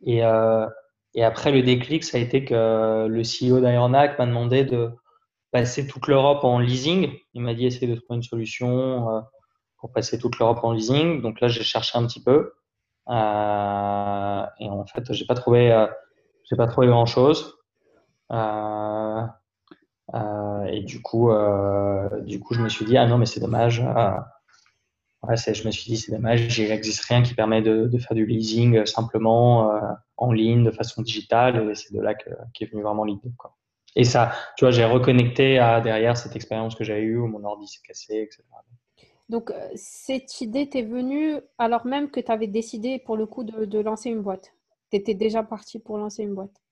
Et, 0.04 0.24
euh, 0.24 0.66
après, 1.20 1.50
le 1.50 1.62
déclic, 1.62 2.04
ça 2.04 2.18
a 2.18 2.20
été 2.20 2.44
que 2.44 3.06
le 3.08 3.22
CEO 3.22 3.60
d'Ironac 3.60 4.18
m'a 4.18 4.26
demandé 4.26 4.64
de 4.64 4.90
passer 5.50 5.86
toute 5.86 6.06
l'Europe 6.06 6.44
en 6.44 6.58
leasing. 6.58 7.12
Il 7.34 7.42
m'a 7.42 7.54
dit 7.54 7.66
essayer 7.66 7.88
de 7.88 7.96
trouver 7.98 8.16
une 8.16 8.22
solution 8.22 9.24
pour 9.78 9.90
passer 9.92 10.18
toute 10.18 10.38
l'Europe 10.38 10.60
en 10.62 10.72
leasing. 10.72 11.22
Donc 11.22 11.40
là, 11.40 11.48
j'ai 11.48 11.64
cherché 11.64 11.98
un 11.98 12.06
petit 12.06 12.22
peu. 12.22 12.52
Et 13.08 13.12
en 13.12 14.84
fait, 14.94 15.12
j'ai 15.12 15.26
pas 15.26 15.34
trouvé, 15.34 15.86
j'ai 16.44 16.56
pas 16.56 16.68
trouvé 16.68 16.86
grand 16.86 17.06
chose. 17.06 17.56
Et 20.14 20.80
du 20.80 21.02
coup, 21.02 21.30
du 22.22 22.40
coup, 22.40 22.54
je 22.54 22.60
me 22.60 22.68
suis 22.68 22.84
dit 22.84 22.96
ah 22.96 23.06
non 23.06 23.18
mais 23.18 23.26
c'est 23.26 23.40
dommage. 23.40 23.82
Ouais, 25.26 25.36
je 25.36 25.66
me 25.66 25.72
suis 25.72 25.90
dit, 25.90 25.96
c'est 25.96 26.12
dommage, 26.12 26.58
il 26.58 26.68
n'existe 26.68 27.04
rien 27.04 27.22
qui 27.22 27.34
permet 27.34 27.60
de, 27.60 27.90
faire 27.98 28.14
du 28.14 28.24
leasing 28.24 28.86
simplement 28.86 29.72
euh, 29.72 29.80
en 30.16 30.30
ligne, 30.30 30.64
de 30.64 30.70
façon 30.70 31.02
digitale, 31.02 31.70
et 31.70 31.74
c'est 31.74 31.92
de 31.92 32.00
là 32.00 32.14
qu'est 32.14 32.30
est 32.60 32.70
venue 32.70 32.82
vraiment 32.82 33.04
l'idée. 33.04 33.32
Et 33.96 34.04
ça, 34.04 34.32
tu 34.56 34.64
vois, 34.64 34.70
j'ai 34.70 34.84
reconnecté 34.84 35.54
derrière 35.82 36.16
cette 36.16 36.36
expérience 36.36 36.76
que 36.76 36.84
j'avais 36.84 37.02
eue 37.02 37.18
où 37.18 37.26
mon 37.26 37.42
ordi 37.42 37.66
s'est 37.66 37.80
cassé, 37.84 38.22
etc. 38.22 38.44
Donc, 39.28 39.50
euh, 39.50 39.68
cette 39.74 40.40
idée 40.40 40.68
t'est 40.68 40.82
venue 40.82 41.34
alors 41.58 41.84
même 41.84 42.10
que 42.10 42.20
tu 42.20 42.30
avais 42.30 42.46
décidé 42.46 43.00
pour 43.00 43.16
le 43.16 43.26
coup 43.26 43.42
de, 43.42 43.64
de 43.64 43.78
lancer 43.80 44.10
une 44.10 44.22
boîte? 44.22 44.54
Tu 44.90 44.98
étais 44.98 45.14
déjà 45.14 45.42
parti 45.42 45.80
pour 45.80 45.98
lancer 45.98 46.22
une 46.22 46.34
boîte? 46.34 46.62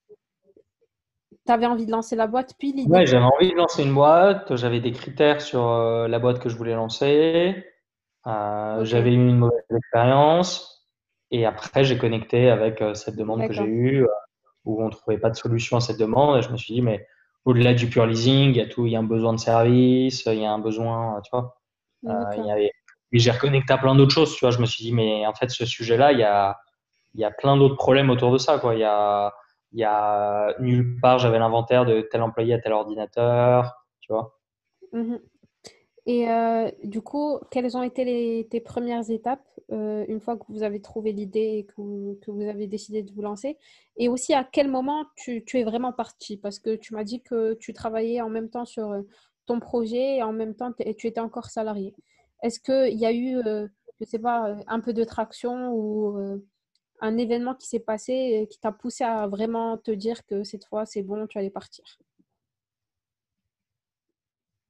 Tu 1.46 1.52
avais 1.52 1.66
envie 1.66 1.86
de 1.86 1.92
lancer 1.92 2.16
la 2.16 2.26
boîte, 2.26 2.54
puis 2.58 2.72
l'idée. 2.72 2.90
Ouais, 2.90 3.06
j'avais 3.06 3.24
envie 3.24 3.50
de 3.52 3.56
lancer 3.56 3.84
une 3.84 3.94
boîte. 3.94 4.56
J'avais 4.56 4.80
des 4.80 4.92
critères 4.92 5.40
sur 5.40 5.68
euh, 5.68 6.08
la 6.08 6.18
boîte 6.18 6.40
que 6.40 6.48
je 6.48 6.56
voulais 6.56 6.74
lancer. 6.74 7.64
Euh, 8.26 8.84
j'avais 8.84 9.12
eu 9.12 9.28
une 9.28 9.38
mauvaise 9.38 9.62
expérience 9.70 10.84
et 11.30 11.46
après 11.46 11.84
j'ai 11.84 11.96
connecté 11.96 12.50
avec 12.50 12.82
euh, 12.82 12.94
cette 12.94 13.14
demande 13.14 13.46
que 13.46 13.52
j'ai 13.52 13.62
eue 13.62 14.06
où 14.64 14.82
on 14.82 14.86
ne 14.86 14.90
trouvait 14.90 15.18
pas 15.18 15.30
de 15.30 15.36
solution 15.36 15.76
à 15.76 15.80
cette 15.80 15.98
demande 15.98 16.38
et 16.38 16.42
je 16.42 16.50
me 16.50 16.56
suis 16.56 16.74
dit 16.74 16.82
mais 16.82 17.06
au-delà 17.44 17.72
du 17.72 17.88
pure 17.88 18.04
leasing, 18.04 18.50
il 18.50 18.56
y 18.56 18.60
a 18.60 18.66
tout, 18.66 18.86
il 18.86 18.92
y 18.92 18.96
a 18.96 18.98
un 18.98 19.04
besoin 19.04 19.32
de 19.32 19.38
service, 19.38 20.24
il 20.26 20.40
y 20.40 20.44
a 20.44 20.50
un 20.50 20.58
besoin, 20.58 21.20
tu 21.22 21.30
vois. 21.32 21.56
J'ai 23.12 23.30
reconnecté 23.30 23.72
à 23.72 23.78
plein 23.78 23.94
d'autres 23.94 24.12
choses, 24.12 24.34
tu 24.34 24.40
vois. 24.40 24.50
Je 24.50 24.58
me 24.58 24.66
suis 24.66 24.82
dit 24.82 24.92
mais 24.92 25.24
en 25.24 25.32
fait 25.32 25.50
ce 25.50 25.64
sujet-là, 25.64 26.10
il 26.10 26.18
y 26.18 26.24
a, 26.24 26.58
il 27.14 27.20
y 27.20 27.24
a 27.24 27.30
plein 27.30 27.56
d'autres 27.56 27.76
problèmes 27.76 28.10
autour 28.10 28.32
de 28.32 28.38
ça, 28.38 28.58
quoi. 28.58 28.74
Il 28.74 28.80
y 28.80 28.84
a, 28.84 29.32
il 29.76 29.80
y 29.80 29.84
a 29.84 30.54
nulle 30.58 30.98
part 31.00 31.18
j'avais 31.18 31.38
l'inventaire 31.38 31.84
de 31.84 32.00
tel 32.00 32.22
employé 32.22 32.54
à 32.54 32.58
tel 32.58 32.72
ordinateur. 32.72 33.86
Mmh 34.92 35.16
et 36.08 36.30
euh, 36.30 36.70
du 36.84 37.02
coup, 37.02 37.40
quelles 37.50 37.76
ont 37.76 37.82
été 37.82 38.04
les, 38.04 38.46
tes 38.48 38.60
premières 38.60 39.10
étapes 39.10 39.44
euh, 39.72 40.04
une 40.06 40.20
fois 40.20 40.36
que 40.36 40.44
vous 40.48 40.62
avez 40.62 40.80
trouvé 40.80 41.10
l'idée 41.10 41.58
et 41.58 41.64
que 41.66 41.74
vous, 41.76 42.48
avez 42.48 42.68
décidé 42.68 43.02
de 43.02 43.12
vous 43.12 43.22
lancer? 43.22 43.58
Et 43.96 44.08
aussi, 44.08 44.32
à 44.32 44.44
quel 44.44 44.68
moment 44.68 45.04
tu, 45.16 45.44
tu 45.44 45.58
es 45.58 45.64
vraiment 45.64 45.92
parti? 45.92 46.36
Parce 46.36 46.60
que 46.60 46.76
tu 46.76 46.94
m'as 46.94 47.02
dit 47.02 47.22
que 47.22 47.54
tu 47.54 47.72
travaillais 47.72 48.20
en 48.20 48.28
même 48.28 48.48
temps 48.48 48.64
sur 48.64 48.92
euh, 48.92 49.02
ton 49.46 49.58
projet 49.58 50.18
et 50.18 50.22
en 50.22 50.32
même 50.32 50.54
temps, 50.54 50.72
tu 50.72 51.08
étais 51.08 51.18
encore 51.18 51.46
salarié. 51.46 51.92
Est-ce 52.40 52.60
qu'il 52.60 52.96
y 52.96 53.04
a 53.04 53.12
eu, 53.12 53.40
je 53.42 53.68
ne 54.00 54.06
sais 54.06 54.20
pas, 54.20 54.56
un 54.68 54.78
peu 54.78 54.92
de 54.92 55.02
traction 55.02 55.72
ou 55.72 56.40
un 57.00 57.16
événement 57.18 57.54
qui 57.54 57.66
s'est 57.66 57.80
passé 57.80 58.46
qui 58.50 58.58
t'a 58.58 58.72
poussé 58.72 59.04
à 59.04 59.26
vraiment 59.26 59.78
te 59.78 59.90
dire 59.90 60.24
que 60.26 60.44
cette 60.44 60.64
fois, 60.64 60.86
c'est 60.86 61.02
bon, 61.02 61.26
tu 61.26 61.38
allais 61.38 61.50
partir? 61.50 61.98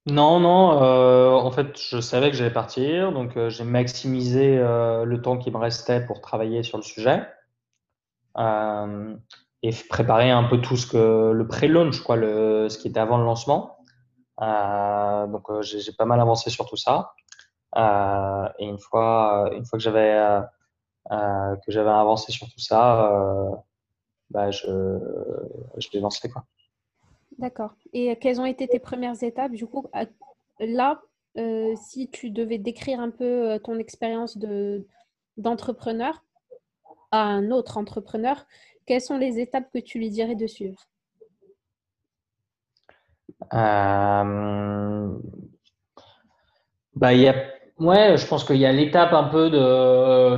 Non, 0.07 0.39
non, 0.39 0.81
euh, 0.83 1.33
en 1.33 1.51
fait, 1.51 1.77
je 1.77 2.01
savais 2.01 2.31
que 2.31 2.37
j'allais 2.37 2.53
partir, 2.53 3.13
donc 3.13 3.37
euh, 3.37 3.51
j'ai 3.51 3.65
maximisé 3.65 4.57
euh, 4.57 5.05
le 5.05 5.21
temps 5.21 5.37
qui 5.37 5.51
me 5.51 5.57
restait 5.57 6.01
pour 6.07 6.21
travailler 6.21 6.63
sur 6.63 6.79
le 6.79 6.85
sujet 6.85 7.27
et 9.63 9.71
préparer 9.89 10.31
un 10.31 10.45
peu 10.45 10.61
tout 10.61 10.77
ce 10.77 10.87
que 10.87 11.33
le 11.33 11.49
pré-launch, 11.49 12.03
quoi, 12.03 12.17
ce 12.17 12.79
qui 12.79 12.89
était 12.89 13.01
avant 13.01 13.17
le 13.19 13.25
lancement. 13.25 13.79
donc 14.39 15.63
j'ai 15.63 15.93
pas 15.93 16.05
mal 16.05 16.21
avancé 16.21 16.51
sur 16.51 16.67
tout 16.67 16.77
ça. 16.77 17.15
et 17.75 18.67
une 18.67 18.79
fois, 18.79 19.51
une 19.53 19.65
fois 19.65 19.79
que 19.79 19.83
j'avais 19.83 20.43
que 21.11 21.73
j'avais 21.73 21.91
avancé 21.91 22.33
sur 22.33 22.49
tout 22.49 22.61
ça, 22.61 23.13
bah, 24.31 24.51
je, 24.51 24.67
je 25.77 25.89
l'ai 25.93 26.01
lancé 26.01 26.29
quoi. 26.29 26.45
D'accord. 27.39 27.75
Et 27.93 28.17
quelles 28.17 28.41
ont 28.41 28.47
été 28.47 28.67
tes 28.67 28.79
premières 28.79 29.23
étapes 29.23 29.53
Du 29.53 29.67
coup, 29.67 29.87
là, 30.59 31.01
euh, 31.37 31.75
si 31.77 32.09
tu 32.09 32.31
devais 32.31 32.59
décrire 32.59 33.01
un 33.01 33.11
peu 33.11 33.51
euh, 33.51 33.59
ton 33.59 33.79
expérience 33.79 34.39
de, 34.39 34.87
d'entrepreneur 35.37 36.25
à 37.11 37.23
un 37.23 37.51
autre 37.51 37.77
entrepreneur, 37.77 38.47
quelles 38.87 39.03
sont 39.03 39.19
les 39.19 39.39
étapes 39.39 39.71
que 39.73 39.79
tu 39.79 39.99
lui 39.99 40.09
dirais 40.09 40.35
de 40.35 40.47
suivre? 40.47 40.81
Euh... 43.53 45.19
bah, 46.95 47.13
y 47.13 47.29
a... 47.29 47.35
Ouais, 47.79 48.17
je 48.17 48.27
pense 48.27 48.45
qu'il 48.45 48.57
y 48.57 48.65
a 48.65 48.73
l'étape 48.73 49.13
un 49.13 49.25
peu 49.25 49.51
de, 49.51 50.37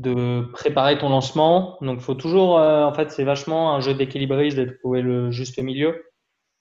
de 0.00 0.42
préparer 0.52 0.98
ton 0.98 1.10
lancement. 1.10 1.76
Donc, 1.82 1.98
il 1.98 2.02
faut 2.02 2.14
toujours, 2.14 2.58
euh, 2.58 2.84
en 2.84 2.94
fait, 2.94 3.10
c'est 3.10 3.24
vachement 3.24 3.74
un 3.74 3.80
jeu 3.80 3.94
d'équilibriste 3.94 4.56
de 4.56 4.64
trouver 4.64 5.02
le 5.02 5.30
juste 5.30 5.58
milieu. 5.58 6.04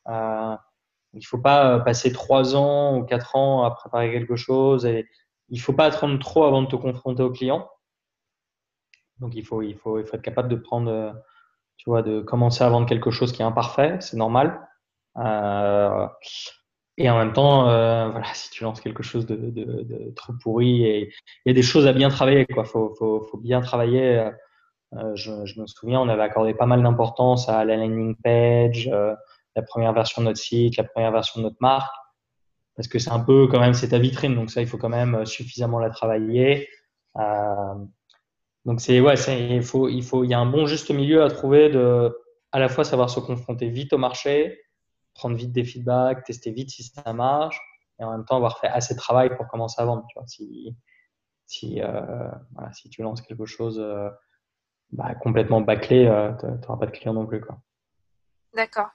Euh, 0.08 0.56
il 1.14 1.26
faut 1.26 1.38
pas 1.38 1.76
euh, 1.76 1.80
passer 1.80 2.12
trois 2.12 2.56
ans 2.56 2.98
ou 2.98 3.04
quatre 3.04 3.36
ans 3.36 3.64
à 3.64 3.72
préparer 3.72 4.12
quelque 4.12 4.36
chose 4.36 4.86
et 4.86 5.08
il 5.50 5.60
faut 5.62 5.74
pas 5.74 5.86
attendre 5.86 6.20
trop 6.20 6.44
avant 6.44 6.62
de 6.62 6.68
te 6.68 6.76
confronter 6.76 7.24
au 7.24 7.32
client. 7.32 7.70
Donc 9.20 9.36
il 9.36 9.44
faut, 9.44 9.62
être 9.62 10.22
capable 10.22 10.50
de 10.50 10.56
prendre, 10.56 11.14
tu 11.78 11.90
vois, 11.90 12.02
de 12.02 12.22
commencer 12.22 12.64
à 12.64 12.70
vendre 12.70 12.88
quelque 12.88 13.12
chose 13.12 13.32
qui 13.32 13.42
est 13.42 13.46
imparfait, 13.46 13.98
c'est 14.00 14.16
normal. 14.16 14.66
Euh, 15.18 16.08
et 17.00 17.10
en 17.10 17.18
même 17.18 17.34
temps, 17.34 17.64
voilà, 17.64 18.34
si 18.34 18.52
tu 18.52 18.64
lances 18.64 18.82
quelque 18.82 19.04
chose 19.04 19.26
de, 19.26 19.36
de, 19.36 19.84
de 19.84 20.14
trop 20.16 20.34
pourri, 20.34 20.68
il 20.68 21.12
y 21.46 21.50
a 21.50 21.54
des 21.54 21.62
choses 21.64 21.88
à 21.88 21.94
bien 21.94 22.10
travailler, 22.10 22.46
quoi. 22.46 22.66
Faut, 22.66 22.94
faut, 23.00 23.22
faut 23.22 23.38
bien 23.38 23.62
travailler. 23.62 24.30
Je, 25.16 25.46
je, 25.46 25.60
me 25.60 25.66
souviens, 25.66 26.00
on 26.02 26.10
avait 26.10 26.24
accordé 26.24 26.54
pas 26.54 26.66
mal 26.66 26.84
d'importance 26.84 27.50
à 27.50 27.66
la 27.66 27.78
landing 27.78 28.16
page, 28.24 28.92
la 29.56 29.62
première 29.64 29.94
version 29.94 30.22
de 30.22 30.28
notre 30.28 30.40
site, 30.40 30.78
la 30.78 30.84
première 30.84 31.12
version 31.12 31.42
de 31.42 31.46
notre 31.46 31.58
marque 31.62 31.94
parce 32.80 32.88
que 32.88 32.98
c'est 32.98 33.12
un 33.12 33.20
peu 33.20 33.48
quand 33.48 33.60
même 33.60 33.74
c'est 33.74 33.90
ta 33.90 34.00
vitrine, 34.00 34.36
donc 34.36 34.50
ça 34.52 34.62
il 34.62 34.68
faut 34.68 34.78
quand 34.78 34.88
même 34.88 35.14
euh, 35.14 35.26
suffisamment 35.26 35.80
la 35.80 35.90
travailler. 35.90 36.70
Euh, 37.18 37.74
donc 38.64 38.80
c'est 38.80 39.02
ouais, 39.02 39.16
il 39.16 39.64
faut 39.64 39.90
il 39.90 40.02
faut 40.02 40.24
il 40.24 40.30
y 40.30 40.34
a 40.34 40.40
un 40.40 40.46
bon 40.46 40.66
juste 40.66 40.90
milieu 40.90 41.22
à 41.22 41.30
trouver 41.30 41.68
de 41.68 42.18
à 42.54 42.60
la 42.60 42.70
fois 42.70 42.86
savoir 42.86 43.10
se 43.10 43.20
confronter 43.20 43.68
vite 43.68 43.92
au 43.92 43.98
marché, 43.98 44.62
prendre 45.20 45.36
vite 45.36 45.52
des 45.52 45.66
feedbacks, 45.66 46.24
tester 46.24 46.52
vite 46.52 46.70
si 46.70 46.84
ça 46.84 47.14
marche, 47.14 47.60
et 48.00 48.04
en 48.04 48.12
même 48.12 48.26
temps 48.26 48.38
avoir 48.38 48.60
fait 48.60 48.68
assez 48.68 48.94
de 48.94 49.00
travail 49.00 49.36
pour 49.36 49.48
commencer 49.48 49.82
à 49.82 49.86
vendre. 49.86 50.06
Tu 50.08 50.18
vois, 50.18 50.28
si 50.28 50.76
si 51.46 51.82
euh, 51.82 52.30
si 52.74 52.90
tu 52.90 53.02
lances 53.02 53.22
quelque 53.22 53.46
chose 53.46 53.80
euh, 53.80 54.10
bah, 54.92 55.14
complètement 55.16 55.62
bâclé, 55.62 56.06
euh, 56.06 56.32
tu 56.40 56.46
n'auras 56.46 56.78
pas 56.78 56.86
de 56.86 56.92
clients 56.92 57.14
non 57.14 57.26
plus. 57.26 57.44
D'accord. 58.54 58.90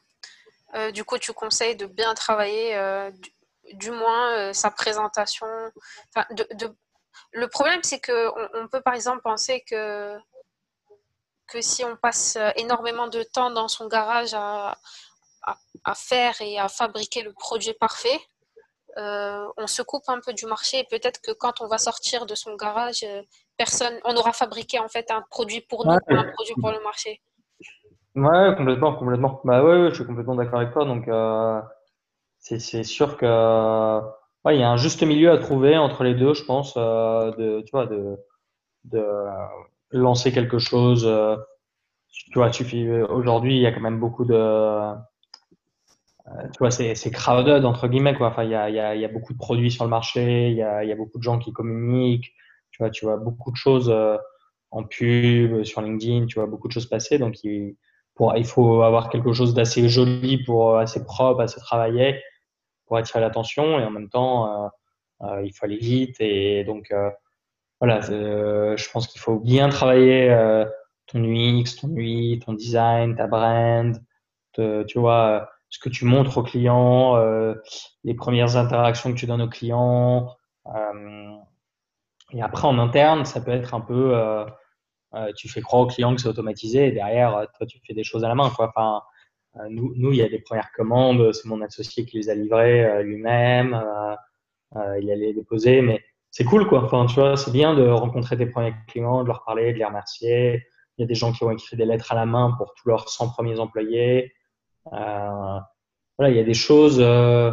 Euh, 0.74 0.90
du 0.90 1.04
coup, 1.04 1.18
tu 1.18 1.32
conseilles 1.32 1.76
de 1.76 1.86
bien 1.86 2.14
travailler 2.14 2.76
du 3.74 3.90
moins 3.90 4.52
sa 4.52 4.70
présentation. 4.70 5.46
Le 7.32 7.48
problème, 7.48 7.80
c'est 7.82 8.00
que 8.00 8.62
on, 8.62 8.68
peut 8.68 8.80
par 8.80 8.94
exemple 8.94 9.20
penser 9.22 9.62
que 9.68 10.16
que 11.46 11.60
si 11.60 11.84
on 11.84 11.96
passe 11.96 12.38
énormément 12.56 13.06
de 13.06 13.22
temps 13.22 13.50
dans 13.50 13.68
son 13.68 13.86
garage 13.86 14.32
à, 14.34 14.76
à, 15.46 15.94
faire 15.94 16.34
et 16.40 16.58
à 16.58 16.68
fabriquer 16.68 17.22
le 17.22 17.32
produit 17.32 17.74
parfait, 17.74 18.18
euh, 18.96 19.46
on 19.56 19.66
se 19.66 19.82
coupe 19.82 20.08
un 20.08 20.20
peu 20.24 20.32
du 20.32 20.46
marché 20.46 20.78
et 20.78 20.84
peut-être 20.84 21.20
que 21.20 21.32
quand 21.32 21.60
on 21.60 21.66
va 21.66 21.78
sortir 21.78 22.26
de 22.26 22.34
son 22.34 22.54
garage, 22.54 23.02
euh, 23.02 23.22
personne, 23.56 23.94
on 24.04 24.16
aura 24.16 24.32
fabriqué 24.32 24.78
en 24.78 24.88
fait 24.88 25.10
un 25.10 25.22
produit 25.30 25.60
pour 25.60 25.84
nous, 25.84 25.92
un 25.92 26.32
produit 26.32 26.54
pour 26.60 26.70
le 26.70 26.80
marché. 26.82 27.20
Ouais, 28.14 28.54
complètement, 28.56 28.94
complètement. 28.94 29.40
Bah 29.44 29.64
ouais, 29.64 29.90
je 29.90 29.94
suis 29.94 30.06
complètement 30.06 30.36
d'accord 30.36 30.60
avec 30.60 30.72
toi. 30.72 30.84
Donc, 30.84 31.08
c'est 32.38 32.84
sûr 32.84 33.16
que 33.16 34.00
ouais, 34.44 34.56
il 34.56 34.60
y 34.60 34.62
a 34.62 34.70
un 34.70 34.76
juste 34.76 35.02
milieu 35.02 35.30
à 35.32 35.38
trouver 35.38 35.76
entre 35.76 36.04
les 36.04 36.14
deux, 36.14 36.34
je 36.34 36.44
pense, 36.44 36.74
euh, 36.76 37.32
de 37.32 37.62
tu 37.62 37.70
vois 37.72 37.86
de 37.86 38.18
de 38.84 39.04
lancer 39.90 40.32
quelque 40.32 40.58
chose. 40.58 41.06
Euh, 41.06 41.36
tu 42.08 42.38
vois, 42.38 42.52
suffit 42.52 42.88
aujourd'hui, 42.88 43.56
il 43.56 43.62
y 43.62 43.66
a 43.66 43.72
quand 43.72 43.80
même 43.80 43.98
beaucoup 43.98 44.24
de 44.24 44.34
euh, 44.34 44.94
tu 46.52 46.58
vois, 46.58 46.70
c'est 46.70 47.10
crowded 47.10 47.64
entre 47.64 47.88
guillemets 47.88 48.14
quoi. 48.14 48.28
Enfin, 48.28 48.44
il 48.44 48.50
y 48.50 48.54
a 48.54 48.68
y 48.70 49.00
y 49.00 49.04
a 49.04 49.08
beaucoup 49.08 49.32
de 49.32 49.38
produits 49.38 49.70
sur 49.70 49.84
le 49.84 49.90
marché, 49.90 50.50
il 50.50 50.56
y 50.56 50.62
a 50.62 50.84
y 50.84 50.92
a 50.92 50.96
beaucoup 50.96 51.18
de 51.18 51.22
gens 51.22 51.38
qui 51.38 51.52
communiquent. 51.52 52.32
Tu 52.70 52.82
vois, 52.82 52.90
tu 52.90 53.04
vois 53.04 53.16
beaucoup 53.16 53.52
de 53.52 53.56
choses 53.56 53.88
euh, 53.90 54.16
en 54.70 54.84
pub, 54.84 55.62
sur 55.64 55.80
LinkedIn, 55.80 56.26
tu 56.26 56.36
vois 56.36 56.46
beaucoup 56.46 56.68
de 56.68 56.72
choses 56.72 56.86
passer. 56.86 57.18
Donc 57.18 57.44
il 57.44 57.76
pour, 58.14 58.36
il 58.36 58.46
faut 58.46 58.82
avoir 58.82 59.10
quelque 59.10 59.32
chose 59.32 59.54
d'assez 59.54 59.88
joli 59.88 60.42
pour 60.44 60.78
assez 60.78 61.04
propre, 61.04 61.40
assez 61.40 61.60
travaillé 61.60 62.20
pour 62.86 62.96
attirer 62.96 63.20
l'attention 63.20 63.78
et 63.78 63.84
en 63.84 63.90
même 63.90 64.08
temps, 64.08 64.64
euh, 64.64 64.68
euh, 65.22 65.42
il 65.44 65.52
faut 65.52 65.64
aller 65.66 65.78
vite. 65.78 66.16
Et 66.20 66.64
donc, 66.64 66.90
euh, 66.90 67.10
voilà, 67.80 68.00
je 68.00 68.90
pense 68.90 69.06
qu'il 69.08 69.20
faut 69.20 69.38
bien 69.38 69.68
travailler 69.68 70.28
ton 71.06 71.22
UX, 71.22 71.76
ton 71.80 71.88
UI, 71.88 72.40
ton 72.44 72.54
design, 72.54 73.14
ta 73.14 73.26
brand, 73.26 74.00
tu 74.54 74.98
vois, 74.98 75.50
ce 75.74 75.78
que 75.80 75.88
tu 75.88 76.04
montres 76.04 76.38
aux 76.38 76.42
clients, 76.44 77.16
les 78.04 78.14
premières 78.14 78.56
interactions 78.56 79.12
que 79.12 79.18
tu 79.18 79.26
donnes 79.26 79.42
aux 79.42 79.48
clients. 79.48 80.36
et 82.32 82.42
après, 82.42 82.68
en 82.68 82.78
interne, 82.78 83.24
ça 83.24 83.40
peut 83.40 83.50
être 83.50 83.74
un 83.74 83.80
peu, 83.80 84.14
tu 85.36 85.48
fais 85.48 85.62
croire 85.62 85.82
aux 85.82 85.86
clients 85.88 86.14
que 86.14 86.20
c'est 86.20 86.28
automatisé 86.28 86.86
et 86.86 86.92
derrière, 86.92 87.46
toi, 87.56 87.66
tu 87.66 87.80
fais 87.84 87.94
des 87.94 88.04
choses 88.04 88.24
à 88.24 88.28
la 88.28 88.36
main. 88.36 88.50
Quoi. 88.50 88.68
Enfin, 88.68 89.02
euh, 89.56 89.68
nous, 89.70 90.12
il 90.12 90.16
y 90.16 90.22
a 90.22 90.28
des 90.28 90.40
premières 90.40 90.72
commandes, 90.72 91.32
c'est 91.32 91.48
mon 91.48 91.60
associé 91.60 92.04
qui 92.04 92.18
les 92.18 92.28
a 92.28 92.34
livrées 92.34 92.84
euh, 92.84 93.02
lui-même. 93.02 93.74
Euh, 94.76 94.98
il 95.00 95.10
allait 95.10 95.26
les 95.26 95.34
déposer, 95.34 95.80
mais 95.82 96.02
c'est 96.30 96.44
cool, 96.44 96.66
quoi. 96.66 96.84
Enfin, 96.84 97.06
tu 97.06 97.14
vois, 97.14 97.36
c'est 97.36 97.52
bien 97.52 97.74
de 97.74 97.86
rencontrer 97.88 98.36
tes 98.36 98.46
premiers 98.46 98.74
clients, 98.88 99.22
de 99.22 99.28
leur 99.28 99.44
parler, 99.44 99.72
de 99.72 99.78
les 99.78 99.84
remercier. 99.84 100.66
Il 100.98 101.02
y 101.02 101.04
a 101.04 101.06
des 101.06 101.14
gens 101.14 101.32
qui 101.32 101.44
ont 101.44 101.50
écrit 101.50 101.76
des 101.76 101.84
lettres 101.84 102.12
à 102.12 102.16
la 102.16 102.26
main 102.26 102.54
pour 102.58 102.74
tous 102.74 102.88
leurs 102.88 103.08
100 103.08 103.30
premiers 103.30 103.60
employés. 103.60 104.32
Euh, 104.92 105.60
voilà, 106.18 106.30
il 106.32 106.36
y 106.36 106.40
a 106.40 106.44
des 106.44 106.54
choses. 106.54 106.98
Euh, 107.00 107.52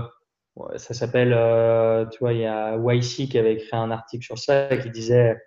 ça 0.76 0.94
s'appelle, 0.94 1.34
euh, 1.34 2.06
tu 2.08 2.20
vois, 2.20 2.34
il 2.34 2.42
y 2.42 2.46
a 2.46 2.78
YC 2.78 3.30
qui 3.30 3.38
avait 3.38 3.54
écrit 3.54 3.76
un 3.76 3.92
article 3.92 4.24
sur 4.24 4.38
ça 4.38 4.76
qui 4.78 4.90
disait 4.90 5.38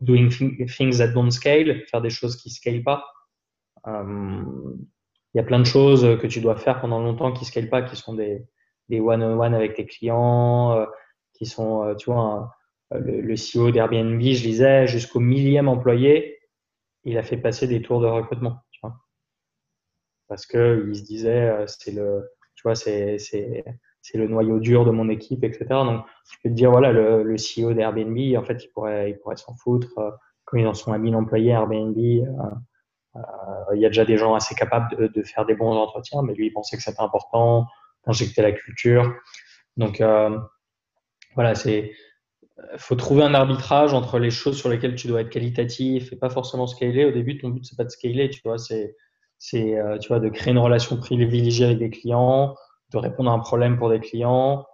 Doing 0.00 0.28
things 0.28 0.98
that 0.98 1.08
don't 1.08 1.30
scale, 1.30 1.84
faire 1.86 2.00
des 2.00 2.10
choses 2.10 2.36
qui 2.36 2.50
scalent 2.50 2.84
pas. 2.84 3.04
Il 3.86 5.36
y 5.36 5.40
a 5.40 5.44
plein 5.44 5.60
de 5.60 5.64
choses 5.64 6.18
que 6.20 6.26
tu 6.26 6.40
dois 6.40 6.56
faire 6.56 6.80
pendant 6.80 7.00
longtemps 7.00 7.32
qui 7.32 7.44
ne 7.44 7.46
scalent 7.46 7.70
pas, 7.70 7.82
qui 7.82 7.96
sont 7.96 8.14
des, 8.14 8.44
des 8.88 9.00
one-on-one 9.00 9.54
avec 9.54 9.74
tes 9.74 9.86
clients, 9.86 10.86
qui 11.34 11.46
sont, 11.46 11.94
tu 11.98 12.10
vois, 12.10 12.52
le, 12.90 13.20
le, 13.20 13.34
CEO 13.34 13.70
d'Airbnb, 13.70 14.20
je 14.20 14.44
lisais, 14.44 14.86
jusqu'au 14.86 15.20
millième 15.20 15.68
employé, 15.68 16.38
il 17.04 17.16
a 17.16 17.22
fait 17.22 17.36
passer 17.36 17.66
des 17.66 17.80
tours 17.80 18.00
de 18.00 18.06
recrutement. 18.06 18.62
Parce 20.30 20.46
que 20.46 20.86
il 20.88 20.96
se 20.96 21.02
disait, 21.02 21.50
euh, 21.50 21.66
c'est 21.66 21.90
le, 21.90 22.30
tu 22.54 22.62
vois, 22.62 22.76
c'est, 22.76 23.18
c'est, 23.18 23.64
le 24.14 24.28
noyau 24.28 24.60
dur 24.60 24.84
de 24.84 24.92
mon 24.92 25.08
équipe, 25.08 25.42
etc. 25.42 25.66
Donc, 25.68 26.04
je 26.30 26.36
peux 26.42 26.48
te 26.48 26.54
dire, 26.54 26.70
voilà, 26.70 26.92
le, 26.92 27.24
le 27.24 27.34
CEO 27.34 27.74
d'Airbnb, 27.74 28.16
en 28.38 28.44
fait, 28.44 28.64
il 28.64 28.68
pourrait, 28.68 29.10
il 29.10 29.18
pourrait 29.18 29.36
s'en 29.36 29.56
foutre. 29.56 29.88
Quand 30.44 30.56
ils 30.56 30.66
en 30.66 30.74
sont 30.74 30.92
à 30.92 30.98
1000 30.98 31.16
employés 31.16 31.50
Airbnb, 31.50 31.98
euh, 31.98 33.20
il 33.74 33.80
y 33.80 33.84
a 33.84 33.88
déjà 33.88 34.04
des 34.04 34.16
gens 34.18 34.34
assez 34.34 34.54
capables 34.54 35.12
de, 35.12 35.22
faire 35.24 35.44
des 35.46 35.54
bons 35.54 35.72
entretiens, 35.72 36.22
mais 36.22 36.34
lui, 36.34 36.46
il 36.46 36.52
pensait 36.52 36.76
que 36.76 36.82
c'était 36.82 37.02
important 37.02 37.66
d'injecter 38.06 38.40
la 38.40 38.52
culture. 38.52 39.12
Donc, 39.76 40.00
euh, 40.00 40.38
voilà, 41.34 41.56
c'est 41.56 41.92
faut 42.76 42.94
trouver 42.94 43.22
un 43.24 43.34
arbitrage 43.34 43.94
entre 43.94 44.18
les 44.18 44.30
choses 44.30 44.56
sur 44.58 44.68
lesquelles 44.68 44.94
tu 44.94 45.08
dois 45.08 45.22
être 45.22 45.30
qualitatif 45.30 46.12
et 46.12 46.16
pas 46.16 46.30
forcément 46.30 46.66
scaler. 46.68 47.04
Au 47.04 47.10
début, 47.10 47.38
ton 47.38 47.48
but 47.48 47.64
c'est 47.64 47.76
pas 47.76 47.84
de 47.84 47.90
scaler, 47.90 48.30
tu 48.30 48.40
vois, 48.44 48.58
c'est 48.58 48.96
c'est 49.40 49.78
euh, 49.78 49.96
tu 49.98 50.08
vois 50.08 50.20
de 50.20 50.28
créer 50.28 50.52
une 50.52 50.58
relation 50.58 50.98
privilégiée 50.98 51.64
avec 51.64 51.78
des 51.78 51.90
clients, 51.90 52.54
de 52.90 52.98
répondre 52.98 53.30
à 53.30 53.34
un 53.34 53.38
problème 53.38 53.78
pour 53.78 53.88
des 53.88 53.98
clients 53.98 54.66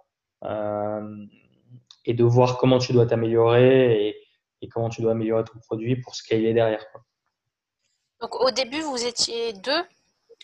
euh, 0.43 1.25
et 2.03 2.13
de 2.13 2.23
voir 2.25 2.57
comment 2.57 2.77
tu 2.77 2.91
dois 2.91 3.05
t'améliorer 3.05 4.09
et, 4.61 4.67
comment 4.69 4.89
tu 4.89 5.01
dois 5.01 5.13
améliorer 5.13 5.45
ton 5.45 5.57
produit 5.59 5.95
pour 5.95 6.15
scaler 6.15 6.53
derrière. 6.53 6.91
Quoi. 6.91 7.01
Donc 8.19 8.35
au 8.41 8.51
début, 8.51 8.81
vous 8.81 9.05
étiez 9.05 9.53
deux 9.53 9.83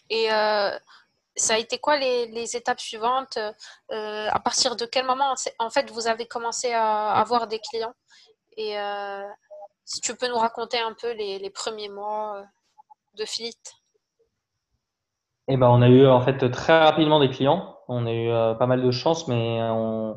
et 0.10 0.32
euh, 0.32 0.72
ça 1.36 1.56
a 1.56 1.58
été 1.58 1.78
quoi 1.78 1.98
les, 1.98 2.56
étapes 2.56 2.80
suivantes? 2.80 3.38
À 3.90 4.40
partir 4.40 4.78
de 4.78 4.86
quel 4.86 5.06
moment 5.06 5.36
en 5.60 5.70
fait 5.70 5.92
vous 5.92 6.08
avez 6.08 6.28
commencé 6.28 6.72
à 6.72 7.12
avoir 7.12 7.48
des 7.48 7.60
clients? 7.60 7.94
Et 8.56 8.78
si 9.84 10.00
tu 10.00 10.16
peux 10.16 10.30
nous 10.30 10.38
raconter 10.38 10.80
un 10.80 10.94
peu 10.94 11.12
les, 11.12 11.50
premiers 11.50 11.90
mois 11.90 12.46
de 13.16 13.26
Fleet 13.26 13.58
eh 15.48 15.58
ben, 15.58 15.68
on 15.70 15.82
a 15.82 15.90
eu 15.90 16.08
en 16.08 16.22
fait 16.22 16.50
très 16.52 16.80
rapidement 16.80 17.20
des 17.20 17.30
clients. 17.30 17.78
On 17.88 18.06
a 18.06 18.12
eu 18.14 18.30
euh, 18.30 18.54
pas 18.56 18.68
mal 18.68 18.82
de 18.82 18.92
chance, 18.92 19.28
mais 19.28 19.60
on, 19.62 20.16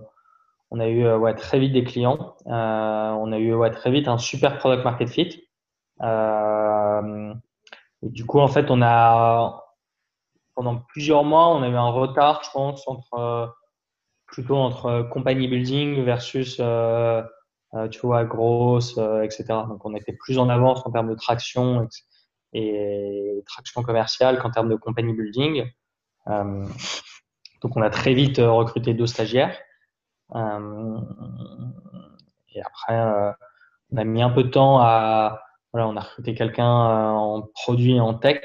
on 0.70 0.80
a 0.80 0.88
eu 0.88 1.04
euh, 1.04 1.18
ouais, 1.18 1.34
très 1.34 1.58
vite 1.58 1.72
des 1.72 1.84
clients. 1.84 2.36
on 2.46 3.32
a 3.32 3.38
eu 3.38 3.54
ouais, 3.54 3.70
très 3.70 3.90
vite 3.90 4.08
un 4.08 4.18
super 4.18 4.58
product 4.58 4.84
market 4.84 5.08
fit. 5.08 5.48
Euh, 6.02 7.34
du 8.02 8.26
coup, 8.26 8.40
en 8.40 8.48
fait, 8.48 8.70
on 8.70 8.82
a 8.82 9.62
pendant 10.54 10.76
plusieurs 10.76 11.24
mois, 11.24 11.48
on 11.48 11.62
a 11.62 11.68
eu 11.68 11.76
un 11.76 11.90
retard, 11.90 12.42
je 12.44 12.50
pense, 12.50 12.88
entre 12.88 13.54
plutôt 14.26 14.56
entre 14.56 15.02
compagnie 15.12 15.48
building 15.48 16.02
versus 16.04 16.58
euh, 16.60 17.22
euh, 17.74 17.88
tu 17.88 18.00
vois 18.00 18.24
grosse, 18.24 18.96
euh, 18.98 19.22
etc. 19.22 19.44
Donc, 19.68 19.84
on 19.84 19.94
était 19.94 20.12
plus 20.12 20.38
en 20.38 20.48
avance 20.48 20.84
en 20.86 20.90
termes 20.90 21.10
de 21.10 21.14
traction 21.14 21.88
et, 22.56 23.42
traction 23.46 23.82
commerciale 23.82 24.38
qu'en 24.38 24.50
termes 24.50 24.68
de 24.68 24.76
compagnie 24.76 25.12
building. 25.12 25.70
Euh, 26.28 26.64
donc, 27.62 27.76
on 27.76 27.82
a 27.82 27.90
très 27.90 28.14
vite 28.14 28.38
recruté 28.38 28.94
deux 28.94 29.06
stagiaires. 29.06 29.56
Euh, 30.34 30.98
et 32.54 32.60
après, 32.60 33.34
on 33.92 33.96
a 33.96 34.04
mis 34.04 34.22
un 34.22 34.30
peu 34.30 34.42
de 34.42 34.48
temps 34.48 34.80
à 34.80 35.40
voilà, 35.76 35.88
on 35.88 35.96
a 35.98 36.00
recruté 36.00 36.34
quelqu'un 36.34 36.64
euh, 36.64 37.10
en 37.10 37.42
produit 37.42 37.96
et 37.96 38.00
en 38.00 38.14
tech 38.14 38.40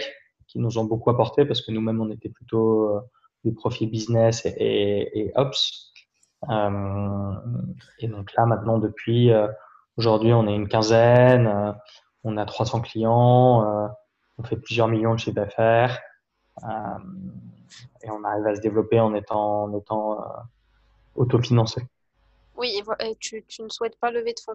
qui 0.47 0.59
nous 0.59 0.77
ont 0.77 0.83
beaucoup 0.83 1.09
apporté 1.09 1.45
parce 1.45 1.61
que 1.61 1.71
nous-mêmes, 1.71 2.01
on 2.01 2.11
était 2.11 2.27
plutôt 2.27 2.89
euh, 2.89 2.99
des 3.45 3.53
profils 3.53 3.89
business 3.89 4.45
et, 4.45 5.31
ops. 5.35 5.93
Euh, 6.49 7.33
et 7.99 8.09
donc 8.09 8.33
là, 8.35 8.45
maintenant, 8.45 8.79
depuis 8.79 9.31
aujourd'hui, 9.95 10.33
on 10.33 10.45
est 10.45 10.53
une 10.53 10.67
quinzaine, 10.67 11.73
on 12.25 12.35
a 12.35 12.45
300 12.45 12.81
clients, 12.81 13.89
on 14.41 14.47
fait 14.47 14.57
plusieurs 14.57 14.87
millions 14.87 15.13
de 15.13 15.19
chiffres 15.19 15.35
d'affaires 15.35 15.99
et 18.03 18.09
on 18.09 18.23
arrive 18.23 18.47
à 18.47 18.55
se 18.55 18.61
développer 18.61 18.99
en 18.99 19.13
étant, 19.13 19.63
en 19.63 19.77
étant 19.77 20.17
autofinancé. 21.15 21.81
Oui, 22.55 22.81
et 22.99 23.15
tu, 23.15 23.43
tu, 23.47 23.63
ne 23.63 23.69
souhaites 23.69 23.97
pas 23.99 24.11
lever 24.11 24.33
de 24.33 24.39
fonds? 24.39 24.53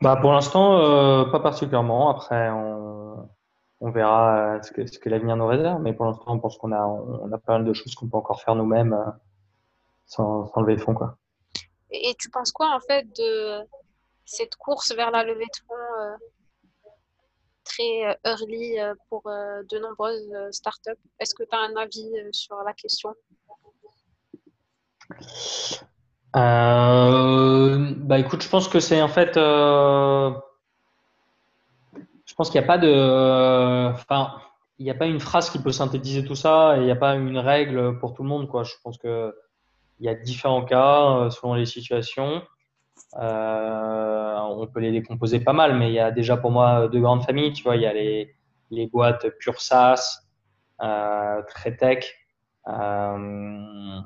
Bah, 0.00 0.16
Pour 0.16 0.32
l'instant, 0.32 1.30
pas 1.30 1.40
particulièrement. 1.40 2.10
Après, 2.10 2.50
on, 2.50 3.28
on 3.80 3.90
verra 3.90 4.62
ce 4.62 4.72
que, 4.72 4.86
ce 4.86 4.98
que 4.98 5.08
l'avenir 5.08 5.36
nous 5.36 5.46
réserve. 5.46 5.80
Mais 5.80 5.92
pour 5.92 6.06
l'instant, 6.06 6.24
on 6.28 6.38
pense 6.38 6.56
qu'on 6.58 6.72
a, 6.72 6.84
on 6.84 7.32
a 7.32 7.38
pas 7.38 7.54
mal 7.54 7.64
de 7.64 7.72
choses 7.72 7.94
qu'on 7.94 8.08
peut 8.08 8.16
encore 8.16 8.42
faire 8.42 8.54
nous-mêmes 8.54 8.96
sans, 10.06 10.46
sans, 10.46 10.60
lever 10.60 10.76
de 10.76 10.80
fonds. 10.80 10.94
Quoi. 10.94 11.16
Et, 11.90 12.14
tu 12.18 12.30
penses 12.30 12.52
quoi 12.52 12.74
en 12.74 12.80
fait 12.80 13.06
de 13.16 13.66
cette 14.24 14.56
course 14.56 14.94
vers 14.94 15.10
la 15.10 15.24
levée 15.24 15.44
de 15.46 15.66
fonds 15.66 16.26
très 17.66 18.06
euh, 18.06 18.14
early 18.24 18.78
euh, 18.78 18.94
pour 19.10 19.26
euh, 19.26 19.62
de 19.70 19.78
nombreuses 19.78 20.32
startups. 20.50 20.98
Est-ce 21.20 21.34
que 21.34 21.42
tu 21.42 21.54
as 21.54 21.58
un 21.60 21.76
avis 21.76 22.10
sur 22.32 22.56
la 22.64 22.72
question? 22.72 23.14
Bah 26.34 28.18
écoute, 28.18 28.42
je 28.42 28.48
pense 28.48 28.68
que 28.68 28.80
c'est 28.80 29.02
en 29.02 29.08
fait, 29.08 29.34
je 29.34 30.32
pense 32.36 32.50
qu'il 32.50 32.60
n'y 32.60 32.64
a 32.64 32.66
pas 32.66 32.78
de, 32.78 33.90
enfin, 33.92 34.40
il 34.78 34.84
n'y 34.84 34.90
a 34.90 34.94
pas 34.94 35.06
une 35.06 35.20
phrase 35.20 35.48
qui 35.50 35.58
peut 35.58 35.72
synthétiser 35.72 36.24
tout 36.24 36.34
ça 36.34 36.76
et 36.76 36.80
il 36.80 36.84
n'y 36.84 36.90
a 36.90 36.96
pas 36.96 37.14
une 37.14 37.38
règle 37.38 37.98
pour 37.98 38.12
tout 38.14 38.22
le 38.22 38.28
monde 38.28 38.48
quoi. 38.48 38.64
Je 38.64 38.74
pense 38.82 38.98
que 38.98 39.34
il 39.98 40.04
y 40.06 40.08
a 40.10 40.14
différents 40.14 40.64
cas 40.64 41.30
selon 41.30 41.54
les 41.54 41.64
situations. 41.64 42.42
Euh, 43.18 44.38
on 44.40 44.66
peut 44.66 44.80
les 44.80 44.92
décomposer 44.92 45.40
pas 45.40 45.52
mal, 45.52 45.76
mais 45.76 45.88
il 45.88 45.94
y 45.94 46.00
a 46.00 46.10
déjà 46.10 46.36
pour 46.36 46.50
moi 46.50 46.88
deux 46.88 47.00
grandes 47.00 47.24
familles. 47.24 47.52
Tu 47.52 47.62
vois, 47.62 47.76
il 47.76 47.82
y 47.82 47.86
a 47.86 47.92
les, 47.92 48.34
les 48.70 48.86
boîtes 48.86 49.28
pure 49.38 49.60
SaaS, 49.60 50.22
euh, 50.82 51.42
très 51.48 51.76
tech, 51.76 52.04
euh, 52.68 54.00